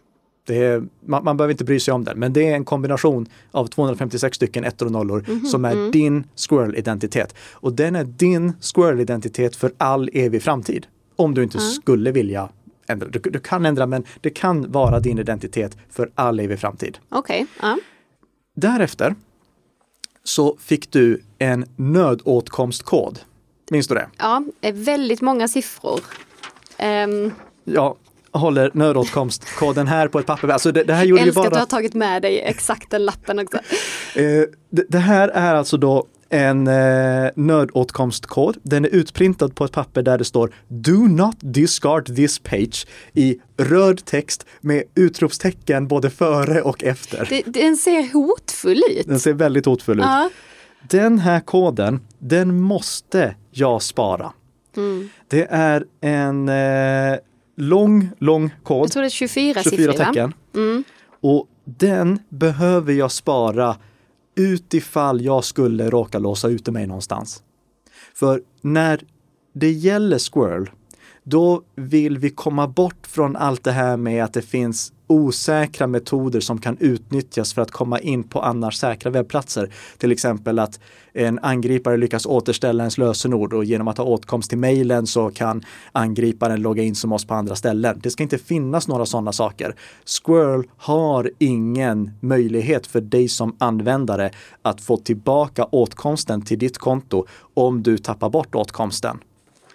Det 0.47 0.57
är, 0.65 0.83
man, 1.07 1.25
man 1.25 1.37
behöver 1.37 1.53
inte 1.53 1.65
bry 1.65 1.81
sig 1.81 1.95
om 1.95 2.05
den, 2.05 2.19
men 2.19 2.33
det 2.33 2.49
är 2.49 2.55
en 2.55 2.65
kombination 2.65 3.27
av 3.51 3.67
256 3.67 4.37
stycken 4.37 4.65
ettor 4.65 4.87
och 4.87 4.93
nollor 4.93 5.25
Mhm, 5.29 5.47
som 5.47 5.65
är 5.65 5.73
mm. 5.73 5.91
din 5.91 6.25
Squirrel-identitet. 6.35 7.35
Och 7.53 7.73
den 7.73 7.97
är 7.97 8.05
din 8.05 8.53
Squirrel-identitet 8.61 9.57
för 9.57 9.73
all 9.79 10.11
evig 10.13 10.43
framtid. 10.43 10.87
Om 11.17 11.35
du 11.35 11.43
inte 11.43 11.59
skulle 11.59 12.13
vilja 12.13 12.49
ändra. 12.89 13.09
Du, 13.09 13.19
du 13.19 13.39
kan 13.41 13.67
ändra, 13.67 13.87
men 13.87 14.05
det 14.21 14.31
kan 14.31 14.73
vara 14.73 15.01
din 15.01 15.19
identitet 15.19 15.77
för 15.91 16.11
all 16.15 16.41
evig 16.41 16.59
framtid. 16.61 16.99
Okej, 17.09 17.47
ja. 17.63 17.79
Därefter 18.57 19.15
så 20.25 20.57
fick 20.61 20.91
du 20.93 21.23
en 21.39 21.65
nödåtkomstkod. 21.77 23.19
Minns 23.71 23.89
du 23.89 23.95
det? 23.95 24.09
ja, 24.19 24.43
väldigt 24.73 25.21
många 25.21 25.49
siffror. 25.49 26.01
Ehm, 26.77 27.33
Jag 27.65 27.97
håller 28.33 28.71
nödåtkomstkoden 28.75 29.87
här 29.87 30.09
på 30.09 30.19
ett 30.19 30.27
papper. 30.27 30.49
Alltså 30.49 30.73
det, 30.73 30.85
det 30.85 30.95
här 30.95 31.05
gjorde 31.05 31.23
ju 31.23 31.29
älskar 31.29 31.41
att 31.43 31.47
du 31.47 31.51
bara... 31.51 31.61
har 31.61 31.67
tagit 31.67 31.95
med 31.95 32.23
dig 32.23 32.41
exakt 32.41 32.91
den 32.91 33.05
lappen 33.05 33.39
också. 33.39 33.57
Eh, 34.15 34.23
det, 34.71 34.85
det 34.89 34.99
här 34.99 35.29
är 35.29 35.55
alltså 35.55 35.77
då 35.77 36.07
en 36.29 36.67
eh, 36.67 37.31
nödåtkomstkod. 37.35 38.57
Den 38.63 38.85
är 38.85 38.89
utprintad 38.89 39.55
på 39.55 39.65
ett 39.65 39.73
papper 39.73 40.03
där 40.03 40.19
det 40.19 40.25
står 40.25 40.53
Do 40.69 41.07
not 41.09 41.37
discard 41.41 42.17
this 42.17 42.39
page 42.39 42.87
i 43.13 43.39
röd 43.57 44.05
text 44.05 44.47
med 44.61 44.83
utropstecken 44.95 45.89
både 45.89 46.11
före 46.11 46.63
och 46.63 46.85
efter. 46.85 47.27
Det, 47.31 47.43
den 47.47 47.77
ser 47.77 48.13
hotfull 48.13 48.83
ut. 48.91 49.07
Den 49.07 49.21
ser 49.21 49.33
väldigt 49.33 49.67
hotfull 49.67 49.99
ut. 49.99 50.05
Ja. 50.05 50.31
Den 50.91 51.19
här 51.19 51.41
koden, 51.41 52.01
den 52.19 52.61
måste 52.61 53.35
jag 53.51 53.83
spara. 53.83 54.33
Mm. 54.77 55.09
Det 55.29 55.47
är 55.51 55.85
en 56.01 56.49
eh, 56.49 57.19
lång, 57.57 58.11
lång 58.19 58.51
kod. 58.63 58.85
Jag 58.85 58.93
tror 58.93 59.03
det 59.03 59.07
är 59.07 59.11
24, 59.11 59.63
24 59.63 59.77
siffror. 59.77 60.05
tecken. 60.05 60.33
Mm. 60.55 60.85
Och 61.21 61.49
den 61.65 62.19
behöver 62.29 62.93
jag 62.93 63.13
spara 63.13 63.77
utifall 64.37 65.25
jag 65.25 65.45
skulle 65.45 65.91
råka 65.91 66.19
låsa 66.19 66.49
ute 66.49 66.71
mig 66.71 66.87
någonstans. 66.87 67.43
För 68.15 68.43
när 68.61 69.05
det 69.53 69.71
gäller 69.71 70.19
Squirrel, 70.19 70.71
då 71.29 71.63
vill 71.77 72.19
vi 72.19 72.31
komma 72.31 72.69
bort 72.69 73.07
från 73.07 73.37
allt 73.37 73.65
det 73.65 73.73
här 73.73 73.97
med 73.97 74.25
att 74.25 74.33
det 74.33 74.43
finns 74.43 74.93
osäkra 75.07 75.87
metoder 75.87 76.41
som 76.41 76.61
kan 76.61 76.77
utnyttjas 76.81 77.55
för 77.55 77.63
att 77.63 77.71
komma 77.71 77.99
in 77.99 78.23
på 78.23 78.41
annars 78.41 78.77
säkra 78.77 79.11
webbplatser. 79.11 79.73
Till 79.99 80.13
exempel 80.13 80.59
att 80.59 80.81
en 81.13 81.39
angripare 81.39 81.97
lyckas 81.97 82.27
återställa 82.27 82.83
ens 82.83 82.99
lösenord 82.99 83.53
och 83.53 83.65
genom 83.65 83.89
att 83.89 83.99
ha 83.99 84.05
åtkomst 84.05 84.49
till 84.49 84.59
mejlen 84.59 85.07
så 85.07 85.31
kan 85.31 85.65
angriparen 85.93 86.63
logga 86.63 86.83
in 86.83 86.95
som 86.95 87.13
oss 87.13 87.27
på 87.27 87.35
andra 87.35 87.57
ställen. 87.57 88.01
Det 88.03 88.11
ska 88.11 88.23
inte 88.23 88.39
finnas 88.39 88.89
några 88.89 89.07
sådana 89.07 89.33
saker. 89.33 89.75
Squirrel 90.05 90.65
har 90.77 91.31
ingen 91.39 92.11
möjlighet 92.21 92.87
för 92.87 93.01
dig 93.01 93.29
som 93.29 93.57
användare 93.59 94.31
att 94.63 94.81
få 94.81 94.97
tillbaka 94.97 95.65
åtkomsten 95.65 96.43
till 96.43 96.59
ditt 96.59 96.79
konto 96.79 97.27
om 97.55 97.83
du 97.83 97.99
tappar 97.99 98.31
bort 98.31 98.55
åtkomsten. 98.55 99.19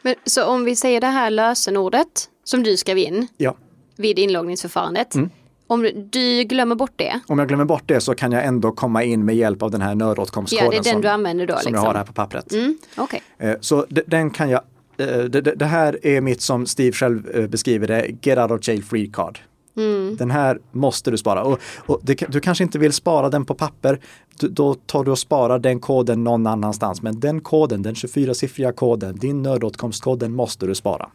Men, 0.01 0.15
så 0.25 0.45
om 0.45 0.63
vi 0.65 0.75
säger 0.75 1.01
det 1.01 1.07
här 1.07 1.29
lösenordet 1.29 2.29
som 2.43 2.63
du 2.63 2.77
skrev 2.77 2.97
in 2.97 3.27
Ja. 3.37 3.55
vid 3.95 4.19
inloggningsförfarandet. 4.19 5.15
Mm. 5.15 5.29
Om 5.67 5.89
du- 6.11 6.43
glömmer 6.43 6.75
bort 6.75 6.91
det, 6.95 7.19
Om 7.27 7.39
jag 7.39 7.47
glömmer 7.47 7.65
bort 7.65 7.83
det 7.85 8.01
så 8.01 8.15
kan 8.15 8.31
jag 8.31 8.45
ändå 8.45 8.71
komma 8.71 9.03
in 9.03 9.25
med 9.25 9.35
hjälp 9.35 9.61
av 9.63 9.71
den 9.71 9.81
här 9.81 9.95
nödåtkomstkoden 9.95 10.65
ja 10.65 10.71
det 10.71 10.77
är 10.77 10.83
den 10.83 10.93
som, 10.93 11.01
du 11.01 11.07
använder 11.07 11.47
då. 11.47 11.53
som 11.53 11.57
Liksom. 11.57 11.73
jag 11.73 11.81
har 11.81 11.93
här 11.95 12.03
på 12.05 12.13
pappret. 12.13 12.51
Mm, 12.53 12.77
Okej, 12.97 13.21
Eh, 13.39 13.55
Så 13.61 13.85
de- 13.89 14.03
den 14.07 14.29
kan 14.29 14.49
jag, 14.49 14.61
eh, 14.97 15.07
det, 15.07 15.41
det 15.41 15.55
det 15.55 15.65
här 15.65 16.05
är 16.07 16.21
mitt 16.21 16.41
som 16.41 16.65
Steve 16.65 16.91
själv 16.91 17.29
eh, 17.35 17.47
beskriver 17.47 17.87
det, 17.87 18.07
get 18.21 18.37
out 18.37 18.51
of 18.51 18.67
jail 18.67 18.83
free 18.83 19.07
card. 19.13 19.39
Mm. 19.77 20.15
Den 20.15 20.31
här 20.31 20.59
måste 20.71 21.11
du 21.11 21.17
spara. 21.17 21.43
Och, 21.43 21.59
och 21.85 21.99
det, 22.03 22.15
du 22.29 22.39
kanske 22.39 22.63
inte 22.63 22.79
vill 22.79 22.93
spara 22.93 23.29
den 23.29 23.45
på 23.45 23.53
papper, 23.53 23.99
du, 24.39 24.47
då 24.47 24.73
tar 24.73 25.03
du 25.03 25.11
och 25.11 25.19
sparar 25.19 25.59
den 25.59 25.79
koden 25.79 26.23
någon 26.23 26.47
annanstans. 26.47 27.01
Men 27.01 27.19
den 27.19 27.41
koden, 27.41 27.81
den 27.81 27.93
24-siffriga 27.93 28.71
koden, 28.71 29.15
din 29.15 29.41
nödåtkomstkod, 29.41 30.19
den 30.19 30.31
måste 30.31 30.65
du 30.65 30.75
spara. 30.75 31.09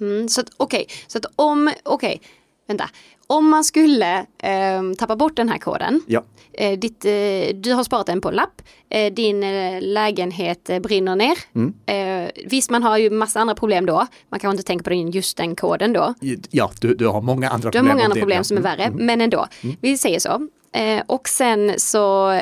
mm, 0.00 0.28
så 0.28 0.42
okej, 0.56 0.86
så 1.06 1.18
att 1.18 1.26
om, 1.36 1.72
okej, 1.84 2.20
vänta. 2.66 2.88
Om 3.26 3.48
man 3.50 3.64
skulle 3.64 4.26
ehm, 4.42 4.94
tappa 4.94 5.16
bort 5.16 5.36
den 5.36 5.48
här 5.48 5.58
koden, 5.58 6.00
Ja, 6.06 6.22
eh, 6.52 6.78
ditt, 6.78 7.04
eh, 7.04 7.54
du 7.54 7.72
har 7.72 7.84
sparat 7.84 8.06
den 8.06 8.20
på 8.20 8.30
lapp, 8.30 8.62
eh, 8.90 9.12
din 9.12 9.42
eh, 9.42 9.80
lägenhet 9.82 10.70
eh, 10.70 10.78
brinner 10.78 11.16
ner. 11.16 11.38
Mm. 11.54 11.74
Eh, 11.86 12.30
visst, 12.46 12.70
man 12.70 12.82
har 12.82 12.98
ju 12.98 13.10
massa 13.10 13.40
andra 13.40 13.54
problem 13.54 13.86
då. 13.86 14.06
Man 14.28 14.40
kanske 14.40 14.54
inte 14.54 14.66
tänker 14.66 14.84
på 14.84 14.90
den, 14.90 15.10
just 15.10 15.36
den 15.36 15.56
koden 15.56 15.92
då. 15.92 16.14
ja 16.50 16.70
du, 16.80 16.94
du 16.94 17.06
har 17.06 17.20
många 17.20 17.48
andra 17.50 17.70
Du 17.70 17.78
har 17.78 17.82
problem. 17.82 17.96
många 17.96 18.04
andra 18.04 18.14
det, 18.14 18.20
problem 18.20 18.36
ja. 18.36 18.44
som 18.44 18.56
är 18.56 18.60
Mm. 18.60 18.76
värre, 18.78 18.90
men 18.90 19.20
ändå. 19.20 19.46
Vi 19.80 19.98
säger 19.98 20.18
så. 20.18 20.48
Eh, 20.72 21.02
och 21.06 21.28
sen 21.28 21.74
så 21.78 22.40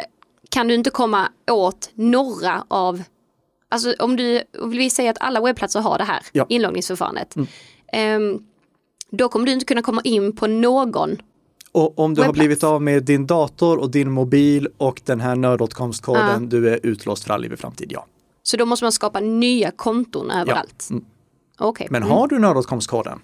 kan 0.50 0.68
du 0.68 0.74
inte 0.74 0.90
komma 0.90 1.28
åt 1.50 1.90
några 1.94 2.64
av, 2.68 3.02
alltså 3.68 3.94
om 3.98 4.16
du, 4.16 4.42
om 4.60 4.70
vi 4.70 4.90
säger 4.90 5.10
att 5.10 5.20
alla 5.20 5.40
webbplatser 5.40 5.80
har 5.80 5.98
det 5.98 6.04
här 6.04 6.22
Ja. 6.32 6.42
Mm. 6.42 6.46
inloggningsförfarandet. 6.48 7.34
Ehm, 7.92 8.38
då 9.16 9.28
kommer 9.28 9.46
du 9.46 9.52
inte 9.52 9.64
kunna 9.64 9.82
komma 9.82 10.00
in 10.04 10.36
på 10.36 10.46
någon. 10.46 11.16
Och 11.72 11.98
om 11.98 12.14
du 12.14 12.22
har 12.22 12.32
blivit 12.32 12.64
av 12.64 12.82
med 12.82 13.04
din 13.04 13.26
dator 13.26 13.78
och 13.78 13.90
din 13.90 14.10
mobil 14.10 14.68
och 14.76 15.00
den 15.04 15.20
här 15.20 15.36
nödåtkomstkoden, 15.36 16.48
du 16.48 16.70
är 16.70 16.80
utlåst 16.82 17.24
för 17.24 17.34
all 17.34 17.44
evig 17.44 17.58
framtid, 17.58 17.92
ja. 17.92 18.06
Så 18.42 18.56
då 18.56 18.66
måste 18.66 18.84
man 18.84 18.92
skapa 18.92 19.20
nya 19.20 19.70
konton 19.70 20.30
överallt. 20.30 20.88
Mm. 20.90 21.04
Okej, 21.58 21.86
Men 21.90 22.02
har 22.02 22.28
du 22.28 22.38
nödåtkomstkoden? 22.38 23.18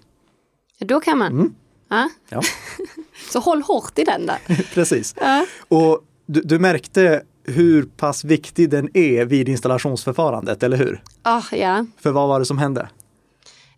då 0.79 1.01
kan 1.01 1.19
man. 1.19 1.55
Ja. 1.89 2.09
Ja, 2.29 2.43
Så 3.33 3.39
håll 3.39 3.63
hårt 3.63 3.99
i 3.99 4.05
den 4.05 4.27
där. 4.27 4.39
precis. 4.75 5.15
Ja. 5.21 5.47
Och 5.69 6.01
du, 6.27 6.41
du 6.41 6.59
märkte 6.59 7.23
hur 7.45 7.83
pass 7.83 8.25
viktig 8.25 8.71
den 8.71 8.97
är 8.97 9.25
vid 9.25 9.49
installationsförfarandet, 9.49 10.63
eller 10.63 10.77
hur? 10.77 11.03
Ah, 11.23 11.43
ja. 11.53 11.87
För 11.99 12.11
vad 12.11 12.29
var 12.29 12.39
det 12.39 12.45
som 12.47 12.59
hände? 12.59 12.89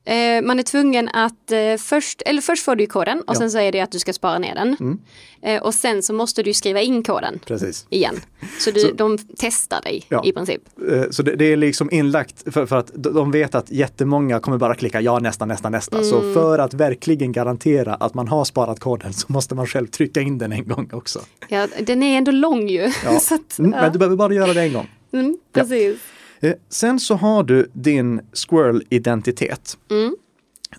Eh, 0.05 0.43
man 0.43 0.59
är 0.59 0.63
tvungen 0.63 1.09
att 1.09 1.53
eh, 1.53 1.77
först, 1.79 2.23
eller 2.27 2.43
först 2.43 2.65
får 2.65 2.77
du 2.77 2.87
koden 2.87 3.19
och 3.19 3.25
Ja. 3.29 3.35
sen 3.35 3.51
säger 3.51 3.73
det 3.73 3.81
att 3.81 3.93
du 3.93 3.99
ska 3.99 4.13
spara 4.13 4.39
ner 4.39 4.55
den. 4.55 4.77
Mm. 4.81 4.99
Eh, 5.43 5.63
och 5.63 5.75
sen 5.75 6.03
så 6.03 6.13
måste 6.13 6.43
du 6.43 6.55
skriva 6.55 6.81
in 6.81 7.03
koden 7.03 7.41
Precis. 7.47 7.87
igen. 7.91 8.21
Så, 8.59 8.71
du, 8.71 8.81
Så- 8.81 8.93
de 8.93 9.19
testar 9.39 9.81
dig 9.83 10.07
Ja. 10.09 10.23
i 10.25 10.33
princip. 10.33 10.63
Eh, 10.93 11.03
Så 11.11 11.23
det, 11.23 11.37
det 11.37 11.45
är 11.45 11.57
liksom 11.57 11.89
inlagt 11.93 12.53
för, 12.55 12.67
för 12.67 12.77
att 12.77 12.91
de 12.95 13.31
vet 13.31 13.55
att 13.55 13.71
jättemånga 13.71 14.41
kommer 14.41 14.59
bara 14.59 14.75
klicka 14.75 15.01
ja 15.01 15.19
nästa, 15.19 15.45
nästa, 15.47 15.69
nästa. 15.71 16.05
Så 16.05 16.19
Mm. 16.21 16.35
för 16.35 16.59
att 16.59 16.75
verkligen 16.75 17.33
garantera 17.33 17.95
att 17.95 18.15
man 18.15 18.29
har 18.29 18.45
sparat 18.45 18.81
koden 18.81 19.13
så 19.13 19.33
måste 19.33 19.55
man 19.55 19.67
själv 19.67 19.87
trycka 19.87 20.21
in 20.21 20.39
den 20.39 20.53
en 20.53 20.69
gång 20.69 20.91
också. 20.93 21.21
Ja, 21.49 21.67
den 21.81 22.03
är 22.03 22.19
ändå 22.19 22.31
lång 22.33 22.69
ju. 22.69 22.93
Ja. 23.05 23.19
så 23.21 23.35
att, 23.35 23.59
Mm. 23.59 23.71
Men 23.71 23.93
du 23.93 23.99
behöver 23.99 24.17
bara 24.17 24.35
göra 24.35 24.53
det 24.55 24.63
en 24.63 24.73
gång. 24.73 24.91
mm, 25.13 25.39
precis. 25.53 25.99
Eh, 26.43 26.55
Sen 26.69 27.01
så 27.01 27.15
har 27.15 27.43
du 27.43 27.71
din 27.73 28.21
Squirrel-identitet. 28.33 29.79
Mm. 29.91 30.17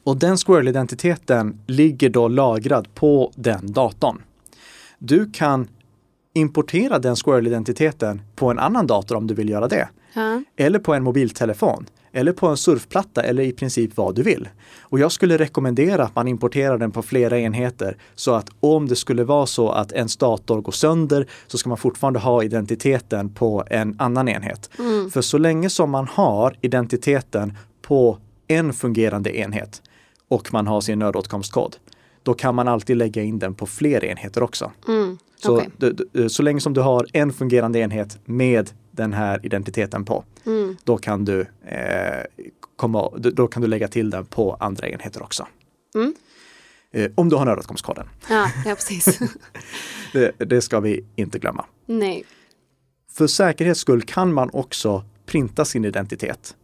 Och 0.04 0.18
den 0.18 0.38
Squirrel-identiteten 0.38 1.60
ligger 1.68 2.10
då 2.10 2.28
lagrad 2.28 2.96
på 2.96 3.32
den 3.36 3.72
datorn. 3.72 4.22
Du 5.00 5.32
kan 5.32 5.68
importera 6.34 7.00
den 7.00 7.16
Squirrel-identiteten 7.16 8.22
på 8.36 8.52
en 8.52 8.60
annan 8.60 8.88
dator 8.88 9.16
om 9.16 9.28
du 9.28 9.34
vill 9.34 9.50
göra 9.50 9.68
det. 9.68 9.90
Ja. 10.14 10.44
Eller 10.56 10.80
på 10.80 10.94
en 10.94 11.04
mobiltelefon. 11.04 11.86
Eller 12.16 12.32
på 12.32 12.48
en 12.48 12.58
surfplatta 12.58 13.24
eller 13.24 13.44
i 13.44 13.52
princip 13.52 13.98
vad 13.98 14.16
du 14.16 14.24
vill. 14.24 14.50
Och 14.80 15.00
jag 15.00 15.12
skulle 15.12 15.38
rekommendera 15.38 16.04
att 16.04 16.16
man 16.16 16.28
importerar 16.28 16.78
den 16.78 16.92
på 16.92 17.02
flera 17.02 17.40
enheter 17.40 17.98
så 18.16 18.34
att 18.34 18.50
om 18.60 18.88
det 18.88 18.96
skulle 18.96 19.24
vara 19.24 19.46
så 19.46 19.70
att 19.70 19.92
ens 19.92 20.18
dator 20.18 20.62
går 20.62 20.72
sönder 20.72 21.28
så 21.48 21.58
ska 21.58 21.70
man 21.70 21.78
fortfarande 21.78 22.20
ha 22.20 22.44
identiteten 22.44 23.30
på 23.30 23.64
en 23.70 23.96
annan 24.00 24.30
enhet. 24.30 24.70
För 25.14 25.22
så 25.22 25.38
länge 25.38 25.70
som 25.70 25.90
man 25.90 26.08
har 26.08 26.58
identiteten 26.62 27.58
på 27.82 28.18
en 28.48 28.74
fungerande 28.74 29.38
enhet 29.38 29.82
och 30.28 30.54
man 30.54 30.68
har 30.68 30.82
sin 30.82 31.00
nödåtkomstkod, 31.00 31.76
då 32.24 32.34
kan 32.34 32.56
man 32.56 32.68
alltid 32.68 32.98
lägga 32.98 33.22
in 33.22 33.40
den 33.40 33.54
på 33.54 33.66
fler 33.66 34.06
enheter 34.06 34.44
också. 34.44 34.72
Mm. 34.88 35.18
Så, 35.36 35.62
du, 35.78 36.30
så 36.30 36.44
länge 36.44 36.62
som 36.62 36.74
du 36.74 36.82
har 36.82 37.08
en 37.14 37.34
fungerande 37.34 37.80
enhet 37.80 38.20
med 38.26 38.70
den 38.96 39.14
här 39.14 39.40
identiteten 39.46 40.06
på, 40.06 40.24
Mm. 40.46 40.76
då 40.84 40.98
kan 40.98 41.26
du, 41.26 41.42
eh, 41.66 42.24
komma, 42.76 43.12
då- 43.18 43.48
kan 43.48 43.62
du 43.62 43.68
lägga 43.68 43.88
till 43.88 44.10
den 44.10 44.26
på 44.26 44.54
andra 44.60 44.88
enheter 44.90 45.24
också. 45.24 45.48
Mm. 45.96 46.14
Eh, 46.92 47.12
om 47.16 47.30
du 47.30 47.36
har 47.36 47.46
nödåtkomstkoden. 47.46 48.06
Ja, 48.30 48.50
ja, 48.66 48.76
precis. 48.76 49.20
Det, 50.14 50.32
det 50.40 50.62
ska 50.62 50.80
vi 50.80 51.06
inte 51.16 51.40
glömma. 51.40 51.66
Nej. 51.86 52.24
För 53.12 53.28
säkerhets 53.28 53.80
skull 53.80 54.02
kan 54.02 54.34
man 54.34 54.50
också 54.54 55.04
printa 55.26 55.66
sin 55.66 55.86
identitet 55.86 56.56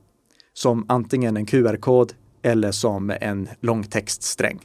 som 0.54 0.86
antingen 0.89 1.38
en 1.38 1.46
QR-kod 1.46 2.13
eller 2.42 2.72
som 2.72 3.10
en 3.22 3.50
långtextsträng. 3.60 4.60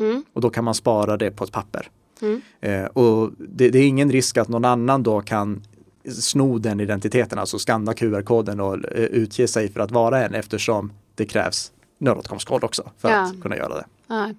Mm. 0.00 0.24
Och 0.32 0.40
då 0.40 0.50
kan 0.50 0.64
man 0.64 0.74
spara 0.74 1.16
det 1.16 1.30
på 1.30 1.44
ett 1.44 1.52
papper. 1.52 1.90
Mm. 2.22 2.40
Eh, 2.60 2.84
och 2.84 3.30
det, 3.38 3.68
det 3.70 3.78
är 3.78 3.86
ingen 3.86 4.12
risk 4.12 4.36
att 4.36 4.48
någon 4.48 4.64
annan 4.64 5.02
då 5.02 5.20
kan 5.20 5.62
sno 6.08 6.58
den 6.58 6.80
identiteten, 6.80 7.38
alltså 7.38 7.58
skanna 7.58 7.94
QR-koden 7.94 8.60
och 8.60 8.74
eh, 8.74 9.04
utge 9.04 9.48
sig 9.48 9.68
för 9.68 9.80
att 9.80 9.90
vara 9.90 10.24
en 10.24 10.34
eftersom 10.34 10.92
det 11.14 11.26
krävs 11.26 11.72
nödåtkomstkod 11.98 12.64
också 12.64 12.90
för 12.98 13.10
Ja. 13.10 13.20
att 13.20 13.40
kunna 13.42 13.56
göra 13.56 13.74
det. 13.74 13.84
Ja. 14.06 14.30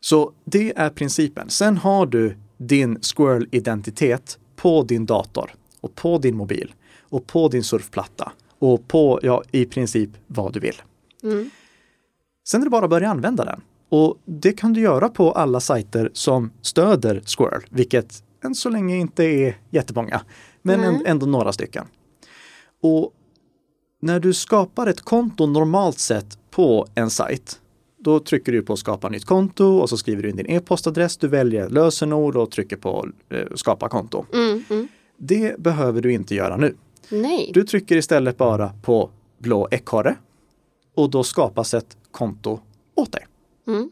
Så 0.00 0.32
det 0.44 0.72
är 0.76 0.90
principen. 0.90 1.50
Sen 1.50 1.76
har 1.76 2.06
du 2.06 2.36
din 2.56 2.98
Squirrel-identitet 3.02 4.38
på 4.56 4.82
din 4.82 5.06
dator 5.06 5.54
och 5.80 5.94
på 5.94 6.18
din 6.18 6.36
mobil 6.36 6.74
och 7.00 7.26
på 7.26 7.48
din 7.48 7.64
surfplatta 7.64 8.32
och 8.58 8.88
på, 8.88 9.20
ja, 9.22 9.42
i 9.50 9.64
princip 9.64 10.10
vad 10.26 10.52
du 10.52 10.60
vill. 10.60 10.82
Mm. 11.22 11.50
Sen 12.48 12.60
är 12.60 12.64
det 12.64 12.70
bara 12.70 12.84
att 12.84 12.90
börja 12.90 13.08
använda 13.10 13.44
den. 13.44 13.60
Och 13.88 14.18
det 14.24 14.52
kan 14.52 14.72
du 14.72 14.80
göra 14.80 15.08
på 15.08 15.32
alla 15.32 15.60
sajter 15.60 16.10
som 16.12 16.50
stöder 16.62 17.22
Squirrel, 17.26 17.62
vilket 17.70 18.23
än 18.44 18.54
så 18.54 18.68
länge 18.68 18.96
inte 18.96 19.24
är 19.24 19.58
jättemånga, 19.70 20.20
men 20.62 20.80
Nej. 20.80 21.02
ändå 21.06 21.26
några 21.26 21.52
stycken. 21.52 21.86
Och 22.82 23.12
när 24.00 24.20
du 24.20 24.34
skapar 24.34 24.86
ett 24.86 25.00
konto 25.00 25.46
normalt 25.46 25.98
sett 25.98 26.38
på 26.50 26.86
en 26.94 27.10
sajt, 27.10 27.60
då 27.98 28.20
trycker 28.20 28.52
du 28.52 28.62
på 28.62 28.76
skapa 28.76 29.08
nytt 29.08 29.24
konto 29.24 29.64
och 29.64 29.88
så 29.88 29.96
skriver 29.96 30.22
du 30.22 30.30
in 30.30 30.36
din 30.36 30.50
e-postadress, 30.50 31.16
du 31.16 31.28
väljer 31.28 31.68
lösenord 31.68 32.36
och 32.36 32.50
trycker 32.50 32.76
på 32.76 33.08
eh, 33.28 33.46
skapa 33.54 33.88
konto. 33.88 34.26
Mm, 34.32 34.64
mm. 34.70 34.88
Det 35.16 35.60
behöver 35.60 36.02
du 36.02 36.12
inte 36.12 36.34
göra 36.34 36.56
nu. 36.56 36.76
Nej. 37.08 37.50
Du 37.54 37.64
trycker 37.64 37.96
istället 37.96 38.36
bara 38.36 38.72
på 38.82 39.10
blå 39.38 39.68
ekorre 39.70 40.16
och 40.94 41.10
då 41.10 41.24
skapas 41.24 41.74
ett 41.74 41.96
konto 42.10 42.60
åt 42.94 43.12
dig. 43.12 43.26
Mm. 43.66 43.90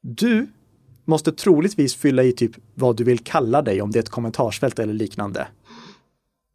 Du 0.00 0.46
måste 1.06 1.32
troligtvis 1.32 1.94
fylla 1.94 2.22
i 2.22 2.32
typ 2.32 2.52
vad 2.74 2.96
du 2.96 3.04
vill 3.04 3.18
kalla 3.18 3.62
dig 3.62 3.82
om 3.82 3.90
det 3.90 3.98
är 3.98 4.02
ett 4.02 4.08
kommentarsfält 4.08 4.78
eller 4.78 4.94
liknande. 4.94 5.48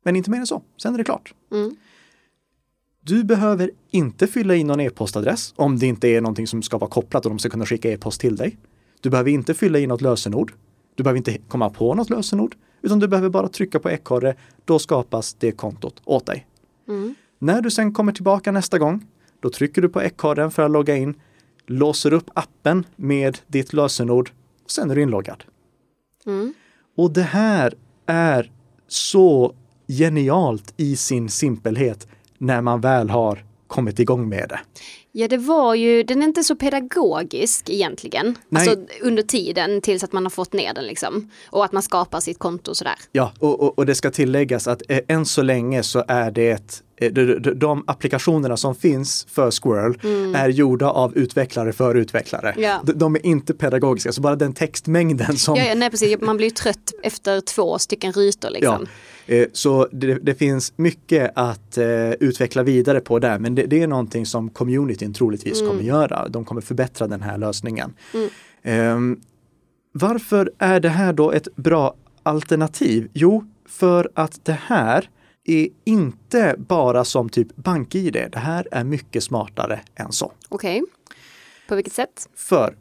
Men 0.03 0.15
inte 0.15 0.29
mer 0.29 0.39
än 0.39 0.47
så, 0.47 0.61
sen 0.77 0.93
är 0.93 0.97
det 0.97 1.03
klart. 1.03 1.33
Mm. 1.51 1.75
Du 3.03 3.23
behöver 3.23 3.71
inte 3.89 4.27
fylla 4.27 4.55
i 4.55 4.63
någon 4.63 4.79
e-postadress 4.79 5.53
om 5.55 5.79
det 5.79 5.85
inte 5.85 6.07
är 6.07 6.21
någonting 6.21 6.47
som 6.47 6.61
ska 6.61 6.77
vara 6.77 6.89
kopplat 6.89 7.25
och 7.25 7.31
de 7.31 7.39
ska 7.39 7.49
kunna 7.49 7.65
skicka 7.65 7.91
e-post 7.91 8.21
till 8.21 8.35
dig. 8.35 8.57
Du 9.01 9.09
behöver 9.09 9.31
inte 9.31 9.53
fylla 9.53 9.79
i 9.79 9.87
något 9.87 10.01
lösenord. 10.01 10.53
Du 10.95 11.03
behöver 11.03 11.17
inte 11.17 11.37
komma 11.47 11.69
på 11.69 11.93
något 11.93 12.09
lösenord, 12.09 12.55
utan 12.81 12.99
du 12.99 13.07
behöver 13.07 13.29
bara 13.29 13.47
trycka 13.47 13.79
på 13.79 13.89
ekorre. 13.89 14.35
Då 14.65 14.79
skapas 14.79 15.33
det 15.33 15.51
kontot 15.51 16.01
åt 16.05 16.25
dig. 16.25 16.47
Mm. 16.87 17.15
När 17.39 17.61
du 17.61 17.71
sen 17.71 17.93
kommer 17.93 18.11
tillbaka 18.11 18.51
nästa 18.51 18.79
gång, 18.79 19.07
då 19.39 19.49
trycker 19.49 19.81
du 19.81 19.89
på 19.89 20.01
ekorren 20.01 20.51
för 20.51 20.63
att 20.63 20.71
logga 20.71 20.97
in, 20.97 21.15
låser 21.65 22.13
upp 22.13 22.29
appen 22.33 22.85
med 22.95 23.37
ditt 23.47 23.73
lösenord 23.73 24.31
och 24.71 24.75
sen 24.75 24.91
är 24.91 24.95
du 24.95 25.01
inloggad. 25.01 25.43
Mm. 26.25 26.53
Och 26.97 27.11
det 27.11 27.21
här 27.21 27.73
är 28.05 28.51
så 28.87 29.55
genialt 29.87 30.73
i 30.77 30.95
sin 30.95 31.29
simpelhet 31.29 32.07
när 32.37 32.61
man 32.61 32.81
väl 32.81 33.09
har 33.09 33.45
kommit 33.67 33.99
igång 33.99 34.29
med 34.29 34.49
det. 34.49 34.59
Ja, 35.11 35.27
det 35.27 35.37
var 35.37 35.75
ju, 35.75 36.03
den 36.03 36.21
är 36.21 36.27
inte 36.27 36.43
så 36.43 36.55
pedagogisk 36.55 37.69
egentligen. 37.69 38.35
Nej. 38.49 38.69
Alltså 38.69 38.85
under 39.01 39.23
tiden 39.23 39.81
tills 39.81 40.03
att 40.03 40.13
man 40.13 40.25
har 40.25 40.29
fått 40.29 40.53
ner 40.53 40.73
den 40.73 40.85
liksom. 40.85 41.31
Och 41.49 41.65
att 41.65 41.71
man 41.71 41.83
skapar 41.83 42.19
sitt 42.19 42.39
konto 42.39 42.71
och 42.71 42.77
sådär. 42.77 42.95
Ja, 43.11 43.33
och, 43.39 43.61
och, 43.61 43.79
och 43.79 43.85
det 43.85 43.95
ska 43.95 44.11
tilläggas 44.11 44.67
att 44.67 44.81
eh, 44.89 44.99
än 45.07 45.25
så 45.25 45.41
länge 45.41 45.83
så 45.83 46.03
är 46.07 46.31
det 46.31 46.51
eh, 46.51 46.57
de, 47.09 47.39
de, 47.39 47.53
de 47.53 47.83
applikationerna 47.87 48.57
som 48.57 48.75
finns 48.75 49.27
för 49.29 49.51
Squirrel 49.51 49.97
är 50.35 50.49
gjorda 50.49 50.89
av 50.89 51.17
utvecklare 51.17 51.73
för 51.73 51.95
utvecklare. 51.95 52.51
Mm. 52.51 52.63
Ja. 52.63 52.81
De, 52.83 52.93
de 52.93 53.15
är 53.15 53.25
inte 53.25 53.53
pedagogiska, 53.53 54.11
så 54.11 54.21
bara 54.21 54.35
den 54.35 54.53
textmängden 54.53 55.37
som 55.37 55.55
Ja, 55.55 55.63
ja, 55.63 55.75
nej 55.75 55.89
precis, 55.89 56.21
man 56.21 56.37
blir 56.37 56.47
ju 56.47 56.51
trött 56.51 56.91
efter 57.03 57.41
två 57.41 57.79
stycken 57.79 58.11
rutor 58.11 58.49
liksom. 58.49 58.87
Ja, 59.25 59.35
eh, 59.35 59.47
så 59.53 59.87
det, 59.91 60.13
det 60.13 60.35
finns 60.35 60.73
mycket 60.75 61.31
att 61.35 61.77
eh, 61.77 62.11
utveckla 62.11 62.63
vidare 62.63 62.99
på 62.99 63.19
där, 63.19 63.39
men 63.39 63.55
det, 63.55 63.65
det 63.65 63.81
är 63.81 63.87
någonting 63.87 64.25
som 64.25 64.49
communityn 64.49 65.13
troligtvis 65.13 65.59
kommer 65.59 65.83
göra. 65.83 66.27
De 66.27 66.45
kommer 66.45 66.61
förbättra 66.61 67.07
den 67.07 67.21
här 67.21 67.37
lösningen. 67.37 67.93
Ehm, 68.63 69.19
varför 69.91 70.51
är 70.57 70.79
det 70.79 70.89
här 70.89 71.13
då 71.13 71.31
ett 71.31 71.55
bra 71.55 71.93
alternativ? 72.23 73.09
Jo, 73.13 73.45
för 73.65 74.09
att 74.13 74.45
det 74.45 74.57
här 74.67 75.09
är 75.45 75.67
inte 75.83 76.55
bara 76.57 77.05
som 77.05 77.29
typ 77.29 77.55
BankID. 77.55 78.13
Det 78.13 78.39
här 78.39 78.67
är 78.71 78.83
mycket 78.83 79.23
smartare 79.23 79.79
än 79.95 80.11
så. 80.11 80.31
Okej. 80.49 80.83
På 81.67 81.75
vilket 81.75 81.93
sätt? 81.93 82.29
För 82.35 82.75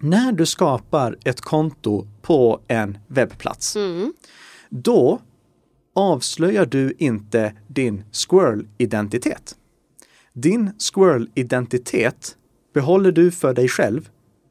när 0.00 0.32
du 0.32 0.46
skapar 0.46 1.18
ett 1.24 1.40
konto 1.40 2.06
på 2.22 2.60
en 2.68 2.98
webbplats, 3.06 3.76
Mm. 3.76 4.12
då 4.70 5.20
avslöjar 5.94 6.66
du 6.66 6.94
inte 6.98 7.52
din 7.66 8.04
Squirrel-identitet. 8.12 9.56
Din 10.32 10.70
Squirrel-identitet 10.78 12.36
behåller 12.74 13.12
du 13.12 13.30
för 13.30 13.54
dig 13.54 13.68
själv 13.68 14.08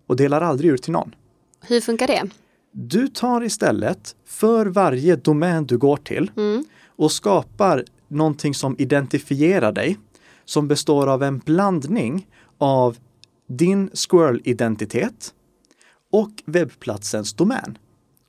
och 0.07 0.15
delar 0.15 0.41
aldrig 0.41 0.71
ut 0.71 0.83
till 0.83 0.91
någon. 0.93 1.15
Hur 1.61 1.81
funkar 1.81 2.07
det? 2.07 2.23
Du 2.71 3.07
tar 3.07 3.43
istället 3.43 4.15
för 4.25 4.65
varje 4.65 5.15
domän 5.15 5.65
du 5.65 5.77
går 5.77 5.97
till 5.97 6.31
och 6.95 7.11
skapar 7.11 7.83
någonting 8.07 8.53
som 8.53 8.75
identifierar 8.79 9.71
dig 9.71 9.97
som 10.45 10.67
består 10.67 11.07
av 11.07 11.23
en 11.23 11.37
blandning 11.37 12.27
av 12.57 12.97
din 13.47 13.89
Squirrel-identitet 13.93 15.33
och 16.11 16.31
webbplatsens 16.45 17.33
domän. 17.33 17.77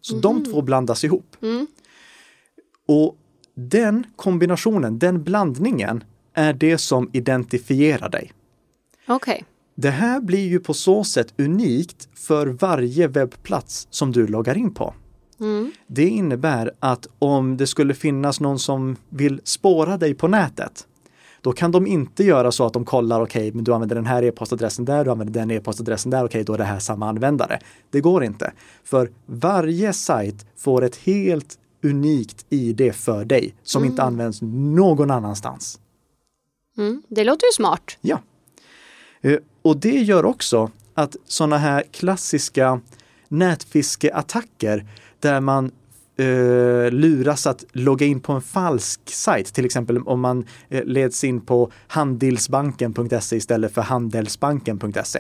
Så 0.01 0.17
de 0.17 0.45
två 0.45 0.63
blandas 0.63 1.05
ihop. 1.05 1.37
Och 2.89 3.17
den 3.55 4.07
kombinationen, 4.17 4.99
den 4.99 5.23
blandningen 5.25 6.05
är 6.35 6.53
det 6.53 6.79
som 6.79 7.11
identifierar 7.13 8.09
dig. 8.09 8.33
Okej. 9.09 9.45
Det 9.75 9.91
här 9.91 10.21
blir 10.21 10.49
ju 10.49 10.61
på 10.61 10.75
så 10.75 11.05
sätt 11.05 11.35
unikt 11.39 12.09
för 12.15 12.47
varje 12.47 13.09
webbplats 13.09 13.89
som 13.91 14.13
du 14.13 14.27
loggar 14.27 14.57
in 14.57 14.75
på. 14.75 14.95
Det 15.87 16.09
innebär 16.09 16.73
att 16.81 17.07
om 17.19 17.57
det 17.57 17.67
skulle 17.67 17.95
finnas 17.95 18.41
någon 18.41 18.59
som 18.59 18.97
vill 19.09 19.41
spåra 19.45 19.97
dig 19.97 20.15
på 20.15 20.29
nätet, 20.29 20.87
då 21.41 21.53
kan 21.53 21.73
de 21.73 21.87
inte 21.87 22.25
göra 22.25 22.53
så 22.53 22.67
att 22.67 22.73
de 22.73 22.85
kollar, 22.85 23.21
okej, 23.23 23.53
men 23.53 23.65
du 23.65 23.75
använder 23.75 23.97
den 23.97 24.07
här 24.07 24.23
e-postadressen 24.23 24.85
där, 24.85 25.05
du 25.05 25.11
använder 25.11 25.41
den 25.41 25.51
e-postadressen 25.51 26.11
där, 26.11 26.25
okej, 26.25 26.45
då 26.45 26.55
är 26.55 26.59
det 26.59 26.65
här 26.65 26.79
samma 26.79 27.09
användare. 27.09 27.59
Det 27.91 28.01
går 28.01 28.25
inte. 28.25 28.53
För 28.85 29.11
varje 29.27 29.93
sajt 29.93 30.47
får 30.57 30.85
ett 30.85 30.97
helt 30.97 31.59
unikt 31.83 32.47
ID 32.49 32.95
för 32.95 33.25
dig 33.25 33.55
som 33.63 33.85
inte 33.85 34.03
används 34.03 34.39
någon 34.43 35.11
annanstans. 35.11 35.81
Mm. 36.79 37.03
Det 37.09 37.25
låter 37.25 37.47
ju 37.47 37.53
smart. 37.53 37.97
Ja. 38.01 38.21
Eh, 39.21 39.39
Och 39.63 39.77
det 39.77 40.01
gör 40.01 40.25
också 40.25 40.71
att 40.95 41.17
sådana 41.25 41.59
här 41.59 41.83
klassiska 41.91 42.81
nätfiskeattacker 43.29 44.87
där 45.21 45.41
man 45.41 45.71
eh, 46.17 46.91
luras 46.91 47.47
att 47.47 47.65
logga 47.73 48.07
in 48.07 48.21
på 48.21 48.33
en 48.33 48.43
falsk 48.43 49.01
sajt, 49.05 49.55
till 49.55 49.65
exempel 49.65 49.99
om 49.99 50.21
man 50.21 50.45
eh, 50.69 50.85
leds 50.85 51.25
in 51.25 51.41
på 51.41 51.71
handelsbanken.se 51.87 53.37
istället 53.37 53.75
för 53.75 53.83
handelsbanken.se. 53.83 55.19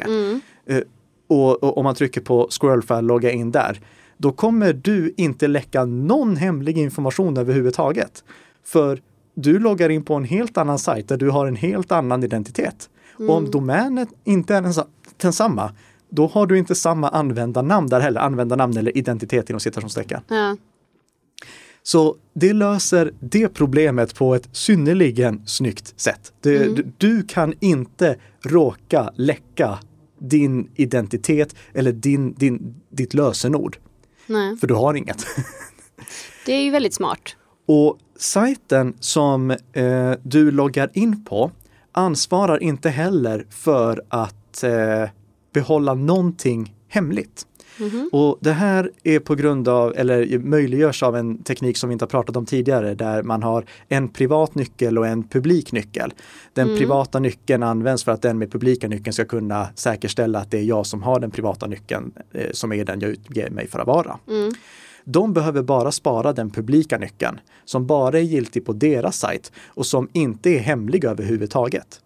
Eh, 0.66 0.80
och, 1.28 1.62
och 1.62 1.78
om 1.78 1.84
man 1.84 1.94
trycker 1.94 2.20
på 2.20 2.48
scroll 2.50 2.82
för 2.82 2.94
att 2.94 3.04
logga 3.04 3.30
in 3.30 3.50
där, 3.52 3.80
då 4.16 4.32
kommer 4.32 4.72
du 4.72 5.14
inte 5.16 5.48
läcka 5.48 5.84
någon 5.84 6.36
hemlig 6.36 6.78
information 6.78 7.36
överhuvudtaget. 7.36 8.24
För 8.64 9.00
du 9.34 9.58
loggar 9.58 9.88
in 9.88 10.04
på 10.04 10.14
en 10.14 10.24
helt 10.24 10.58
annan 10.58 10.78
sajt 10.78 11.08
där 11.08 11.16
du 11.16 11.30
har 11.30 11.46
en 11.46 11.56
helt 11.56 11.92
annan 11.92 12.24
identitet. 12.24 12.90
Och 13.18 13.30
om 13.30 13.50
domänen 13.50 14.06
inte 14.24 14.54
är 14.54 14.62
densa- 14.62 14.86
densamma, 15.16 15.72
då 16.10 16.26
har 16.26 16.46
du 16.46 16.58
inte 16.58 16.74
samma 16.74 17.08
användarnamn 17.08 17.88
där 17.88 18.00
heller, 18.00 18.20
användarnamn 18.20 18.76
eller 18.76 18.98
identitet 18.98 19.50
inom 19.50 19.60
citationstecken. 19.60 20.20
Ja. 20.28 20.56
Så 21.82 22.16
det 22.34 22.52
löser 22.52 23.12
det 23.20 23.48
problemet 23.48 24.14
på 24.14 24.34
ett 24.34 24.48
synnerligen 24.52 25.46
snyggt 25.46 26.00
sätt. 26.00 26.32
Det, 26.40 26.58
du, 26.58 26.92
du 26.98 27.22
kan 27.22 27.54
inte 27.60 28.16
råka 28.42 29.10
läcka 29.14 29.78
din 30.18 30.70
identitet 30.74 31.54
eller 31.74 31.92
din, 31.92 32.34
din, 32.34 32.74
ditt 32.90 33.14
lösenord, 33.14 33.76
Nej. 34.26 34.56
för 34.56 34.66
du 34.66 34.74
har 34.74 34.94
inget. 34.94 35.26
Det 36.46 36.52
är 36.52 36.62
ju 36.62 36.70
väldigt 36.70 36.94
smart. 36.94 37.36
Och 37.66 37.98
sajten 38.16 38.94
som 39.00 39.50
eh, 39.50 40.12
du 40.22 40.50
loggar 40.50 40.90
in 40.92 41.24
på 41.24 41.50
ansvarar 41.92 42.62
inte 42.62 42.88
heller 42.90 43.46
för 43.50 44.02
att 44.08 44.62
eh, 44.62 45.08
behålla 45.56 45.94
någonting 45.94 46.74
hemligt. 46.88 47.46
Och 48.12 48.38
det 48.40 48.52
här 48.52 48.90
är 49.04 49.18
på 49.18 49.34
grund 49.34 49.68
av, 49.68 49.92
eller 49.96 50.38
möjliggörs 50.38 51.02
av 51.02 51.16
en 51.16 51.42
teknik 51.42 51.76
som 51.76 51.88
vi 51.88 51.92
inte 51.92 52.04
har 52.04 52.10
pratat 52.10 52.36
om 52.36 52.46
tidigare, 52.46 52.94
där 52.94 53.22
man 53.22 53.42
har 53.42 53.64
en 53.88 54.08
privat 54.08 54.54
nyckel 54.54 54.98
och 54.98 55.06
en 55.06 55.28
publik 55.28 55.72
nyckel. 55.72 56.12
Den 56.54 56.68
privata 56.78 57.18
nyckeln 57.18 57.62
används 57.62 58.04
för 58.04 58.12
att 58.12 58.22
den 58.22 58.38
med 58.38 58.52
publika 58.52 58.88
nyckeln 58.88 59.12
ska 59.12 59.24
kunna 59.24 59.68
säkerställa 59.74 60.38
att 60.38 60.50
det 60.50 60.58
är 60.58 60.62
jag 60.62 60.86
som 60.86 61.02
har 61.02 61.20
den 61.20 61.30
privata 61.30 61.66
nyckeln 61.66 62.12
eh, 62.32 62.50
som 62.52 62.72
är 62.72 62.84
den 62.84 63.00
jag 63.00 63.10
utger 63.10 63.50
mig 63.50 63.68
för 63.68 63.78
att 63.78 63.86
vara. 63.86 64.18
De 65.04 65.32
behöver 65.32 65.62
bara 65.62 65.92
spara 65.92 66.32
den 66.32 66.50
publika 66.50 66.98
nyckeln 66.98 67.40
som 67.64 67.86
bara 67.86 68.18
är 68.18 68.22
giltig 68.22 68.66
på 68.66 68.72
deras 68.72 69.18
sajt 69.18 69.52
och 69.66 69.86
som 69.86 70.08
inte 70.12 70.50
är 70.50 70.58
hemlig 70.58 71.04
överhuvudtaget. 71.04 72.00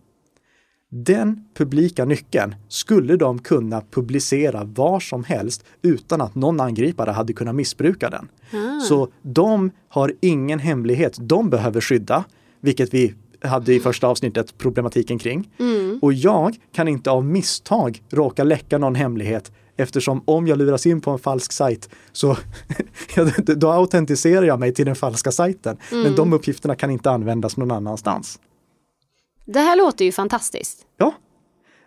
Den 0.92 1.44
publika 1.54 2.04
nyckeln 2.04 2.54
skulle 2.68 3.16
de 3.16 3.38
kunna 3.38 3.82
publicera 3.90 4.64
var 4.64 5.00
som 5.00 5.24
helst 5.24 5.64
utan 5.82 6.20
att 6.20 6.34
någon 6.34 6.60
angripare 6.60 7.10
hade 7.10 7.32
kunnat 7.32 7.54
missbruka 7.54 8.10
den. 8.10 8.28
Ah. 8.52 8.80
Så 8.80 9.08
de 9.22 9.70
har 9.88 10.12
ingen 10.20 10.58
hemlighet 10.58 11.18
de 11.20 11.50
behöver 11.50 11.80
skydda, 11.80 12.24
vilket 12.60 12.94
vi 12.94 13.14
hade 13.42 13.74
i 13.74 13.80
första 13.80 14.06
avsnittet 14.06 14.58
problematiken 14.58 15.18
kring. 15.18 15.50
Mm. 15.58 15.98
Och 16.02 16.12
jag 16.12 16.56
kan 16.72 16.88
inte 16.88 17.10
av 17.10 17.24
misstag 17.24 18.02
råka 18.10 18.44
läcka 18.44 18.78
någon 18.78 18.94
hemlighet 18.94 19.52
eftersom 19.76 20.22
om 20.24 20.46
jag 20.46 20.58
luras 20.58 20.86
in 20.86 21.00
på 21.00 21.10
en 21.10 21.18
falsk 21.18 21.52
sajt 21.52 21.88
så 22.12 22.36
då 23.56 23.70
autentiserar 23.70 24.46
jag 24.46 24.60
mig 24.60 24.74
till 24.74 24.86
den 24.86 24.96
falska 24.96 25.32
sajten. 25.32 25.76
Mm. 25.92 26.02
Men 26.02 26.14
de 26.14 26.32
uppgifterna 26.32 26.74
kan 26.74 26.90
inte 26.90 27.10
användas 27.10 27.56
någon 27.56 27.70
annanstans. 27.70 28.38
Det 29.52 29.60
här 29.60 29.76
låter 29.76 30.04
ju 30.04 30.12
fantastiskt. 30.12 30.86
Ja, 30.96 31.14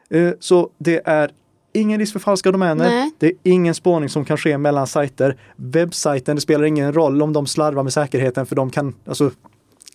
Eh, 0.09 0.33
så 0.39 0.69
det 0.77 1.01
är 1.05 1.31
ingen 1.73 1.99
risk 1.99 2.13
för 2.13 2.19
falska 2.19 2.51
domäner. 2.51 2.89
Nej. 2.89 3.11
Det 3.17 3.27
är 3.27 3.33
ingen 3.43 3.75
spårning 3.75 4.09
som 4.09 4.25
kan 4.25 4.37
ske 4.37 4.57
mellan 4.57 4.87
sajter. 4.87 5.37
Webbsajten, 5.55 6.35
det 6.35 6.41
spelar 6.41 6.63
ingen 6.65 6.93
roll 6.93 7.21
om 7.21 7.33
de 7.33 7.47
slarvar 7.47 7.83
med 7.83 7.93
säkerheten 7.93 8.45
för 8.45 8.55
de 8.55 8.69
kan, 8.69 8.95
alltså 9.05 9.31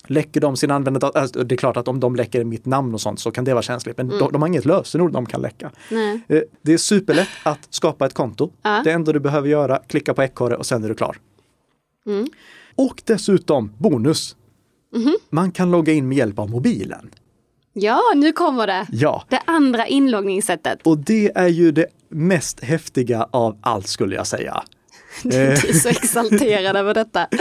läcker 0.06 0.40
de 0.40 0.56
sin 0.56 0.70
användardata, 0.70 1.20
alltså, 1.20 1.44
det 1.44 1.54
är 1.54 1.56
klart 1.56 1.76
att 1.76 1.88
om 1.88 2.00
de 2.00 2.16
läcker 2.16 2.44
mitt 2.44 2.66
namn 2.66 2.94
och 2.94 3.00
sånt 3.00 3.20
så 3.20 3.30
kan 3.30 3.44
det 3.44 3.52
vara 3.54 3.62
känsligt, 3.62 3.96
men 3.96 4.08
de, 4.08 4.32
de 4.32 4.42
har 4.42 4.48
inget 4.48 4.64
lösenord 4.64 5.12
de 5.12 5.26
kan 5.26 5.40
läcka. 5.42 5.70
Nej. 5.90 6.20
Eh, 6.28 6.40
Det 6.62 6.72
är 6.72 6.78
superlätt 6.78 7.28
att 7.42 7.66
skapa 7.70 8.06
ett 8.06 8.14
konto. 8.14 8.50
Ja. 8.62 8.80
Det 8.84 8.92
enda 8.92 9.12
du 9.12 9.20
behöver 9.20 9.48
göra, 9.48 9.78
klicka 9.86 10.14
på 10.14 10.22
ekorre 10.22 10.56
och 10.56 10.66
sen 10.66 10.84
är 10.84 10.88
du 10.88 10.94
klar. 10.94 11.16
Mm. 12.06 12.26
Och 12.74 13.02
dessutom, 13.04 13.72
bonus, 13.78 14.36
Mhm. 14.96 15.16
man 15.30 15.52
kan 15.52 15.70
logga 15.70 15.92
in 15.92 16.08
med 16.08 16.18
hjälp 16.18 16.38
av 16.38 16.50
mobilen. 16.50 17.10
Ja, 17.72 18.00
nu 18.16 18.32
kommer 18.32 18.66
det. 18.66 18.86
Ja, 18.92 19.24
Det 19.28 19.40
andra 19.44 19.86
inloggningssättet. 19.86 20.86
och 20.86 20.98
det 20.98 21.32
är 21.34 21.48
ju 21.48 21.72
det 21.72 21.86
mest 22.10 22.60
häftiga 22.60 23.26
av 23.30 23.56
allt 23.60 23.86
skulle 23.86 24.14
jag 24.16 24.26
säga. 24.26 24.62
Du 25.22 25.36
är 25.36 25.72
så 25.72 25.88
exalterad 25.88 26.76
över 26.76 26.94
detta. 26.94 27.26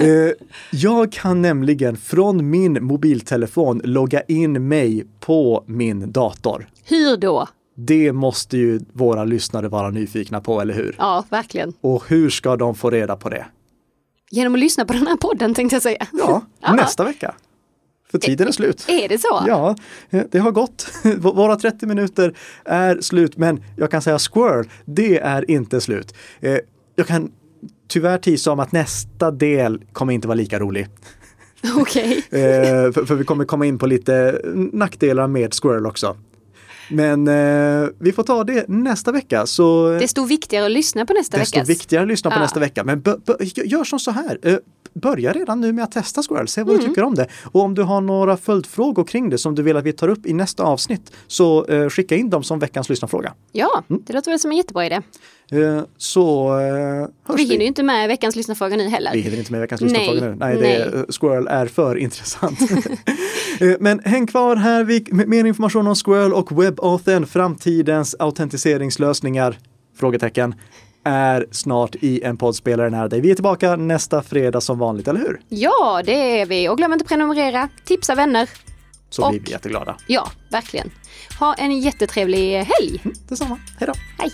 Eh, 0.00 0.32
Jag 0.70 1.12
kan 1.12 1.42
nämligen 1.42 1.96
från 1.96 2.50
min 2.50 2.84
mobiltelefon 2.84 3.80
logga 3.84 4.20
in 4.22 4.68
mig 4.68 5.06
på 5.20 5.64
min 5.66 6.12
dator. 6.12 6.68
Hur 6.84 7.16
då? 7.16 7.48
Det 7.76 8.12
måste 8.12 8.56
ju 8.58 8.80
våra 8.92 9.24
lyssnare 9.24 9.68
vara 9.68 9.90
nyfikna 9.90 10.40
på, 10.40 10.60
eller 10.60 10.74
hur? 10.74 10.94
Ja, 10.98 11.24
verkligen. 11.30 11.72
Och 11.80 12.04
hur 12.08 12.30
ska 12.30 12.56
de 12.56 12.74
få 12.74 12.90
reda 12.90 13.16
på 13.16 13.28
det? 13.28 13.46
Genom 14.30 14.54
att 14.54 14.60
lyssna 14.60 14.84
på 14.84 14.92
den 14.92 15.06
här 15.06 15.16
podden 15.16 15.54
tänkte 15.54 15.74
jag 15.76 15.82
säga. 15.82 16.06
Ja. 16.12 16.42
nästa 16.76 17.04
vecka. 17.04 17.34
För 18.12 18.18
tiden 18.18 18.48
är 18.48 18.52
slut. 18.52 18.84
Är 18.88 19.08
det 19.08 19.18
så? 19.18 19.44
Ja, 19.46 19.76
eh, 20.10 20.22
det 20.30 20.38
har 20.38 20.50
gått. 20.50 20.86
Våra 21.18 21.56
30 21.56 21.86
minuter 21.86 22.34
är 22.64 23.00
slut, 23.00 23.36
men 23.36 23.62
jag 23.76 23.90
kan 23.90 24.02
säga 24.02 24.18
squirrel, 24.18 24.68
det 24.84 25.18
är 25.18 25.50
inte 25.50 25.80
slut. 25.80 26.14
Eh, 26.40 26.58
Jag 26.94 27.06
kan 27.06 27.30
tyvärr 27.88 28.18
tisa 28.18 28.52
om 28.52 28.60
att 28.60 28.72
nästa 28.72 29.30
del 29.30 29.82
kommer 29.92 30.12
inte 30.12 30.28
vara 30.28 30.34
lika 30.36 30.58
rolig. 30.58 30.88
Okej. 31.76 32.22
Eh, 32.30 32.92
för, 32.92 33.04
för 33.06 33.14
vi 33.14 33.24
kommer 33.24 33.44
komma 33.44 33.66
in 33.66 33.78
på 33.78 33.86
lite 33.86 34.40
nackdelar 34.54 35.26
med 35.28 35.54
squirrel 35.54 35.86
också. 35.86 36.16
Men 36.90 37.28
eh, 37.28 37.88
vi 37.98 38.12
får 38.12 38.22
ta 38.22 38.44
det 38.44 38.68
nästa 38.68 39.12
vecka. 39.12 39.46
Så 39.46 39.88
Desto 40.00 40.24
viktigare 40.24 40.64
att 40.66 40.70
lyssna 40.72 41.06
på 41.06 41.12
nästa 41.12 41.38
desto 41.38 41.56
veckas. 41.56 41.68
viktigare 41.68 42.02
att 42.02 42.08
lyssna 42.08 42.30
på 42.30 42.36
Ja. 42.36 42.40
nästa 42.40 42.60
vecka. 42.60 42.84
Men 42.84 43.02
gör 43.64 43.84
som 43.84 43.98
så 43.98 44.10
här. 44.10 44.38
Eh, 44.42 44.56
börja 44.94 45.32
redan 45.32 45.60
nu 45.60 45.72
med 45.72 45.84
att 45.84 45.92
testa 45.92 46.22
Squirrel, 46.22 46.48
se 46.48 46.62
vad 46.62 46.70
Mm. 46.74 46.80
du 46.82 46.88
tycker 46.88 47.02
om 47.02 47.14
det. 47.14 47.26
Och 47.44 47.60
om 47.60 47.74
du 47.74 47.82
har 47.82 48.00
några 48.00 48.36
följdfrågor 48.36 49.04
kring 49.04 49.30
det 49.30 49.38
som 49.38 49.54
du 49.54 49.62
vill 49.62 49.76
att 49.76 49.84
vi 49.84 49.92
tar 49.92 50.08
upp 50.08 50.26
i 50.26 50.32
nästa 50.32 50.62
avsnitt 50.62 51.12
så 51.26 51.64
eh, 51.66 51.88
skicka 51.88 52.16
in 52.16 52.30
dem 52.30 52.42
som 52.42 52.58
veckans 52.58 52.88
lyssnarfråga. 52.88 53.34
Ja, 53.52 53.82
Mm. 53.90 54.02
det 54.06 54.12
låter 54.12 54.30
väl 54.30 54.40
som 54.40 54.50
en 54.50 54.56
jättebra 54.56 54.86
idé. 54.86 55.00
Eh, 55.52 55.82
så 55.96 56.58
eh, 56.58 57.08
hörs 57.28 57.40
Vi 57.40 57.42
hinner 57.44 57.60
ju 57.60 57.66
inte 57.66 57.82
med 57.82 58.08
veckans 58.08 58.36
lyssnarfråga 58.36 58.76
nu 58.76 58.88
heller. 58.88 59.10
Vi 59.12 59.20
hinner 59.20 59.38
inte 59.38 59.52
med 59.52 59.60
veckans 59.60 59.80
Nej, 59.80 59.90
lyssnarfråga 59.90 60.26
nu. 60.30 60.36
Nej, 60.38 60.56
nej. 60.60 60.80
Eh, 60.80 61.02
Squirrel 61.20 61.46
är 61.46 61.66
för 61.66 61.96
intressant. 61.96 62.58
Eh, 63.60 63.74
Men 63.80 64.00
häng 64.04 64.26
kvar 64.26 64.56
här 64.56 64.84
vi, 64.84 65.04
med 65.10 65.28
mer 65.28 65.44
information 65.44 65.86
om 65.86 65.94
Squirrel 65.94 66.32
och 66.32 66.52
WebAuthn, 66.62 67.26
framtidens 67.26 68.16
autentiseringslösningar, 68.18 69.58
frågetecken, 69.98 70.54
är 71.04 71.46
snart 71.50 71.94
i 72.00 72.22
en 72.22 72.36
poddspelare 72.36 72.90
nära 72.90 73.08
dig. 73.08 73.20
Vi 73.20 73.30
är 73.30 73.34
tillbaka 73.34 73.76
nästa 73.76 74.22
fredag 74.22 74.60
som 74.60 74.78
vanligt, 74.78 75.08
eller 75.08 75.20
hur? 75.20 75.40
Ja, 75.48 76.02
det 76.04 76.40
är 76.40 76.46
vi. 76.46 76.68
Och 76.68 76.76
glöm 76.76 76.92
inte 76.92 77.02
att 77.02 77.08
prenumerera, 77.08 77.68
tipsa 77.84 78.14
vänner. 78.14 78.48
Så 79.10 79.28
blir 79.30 79.40
Och- 79.40 79.46
vi 79.46 79.50
jätteglada. 79.52 79.96
Ja, 80.06 80.30
verkligen. 80.50 80.90
Ha 81.40 81.54
en 81.54 81.78
jättetrevlig 81.80 82.52
helg. 82.56 83.02
Detsamma, 83.28 83.58
hej 83.78 83.86
då! 83.86 83.92
Hej! 84.18 84.30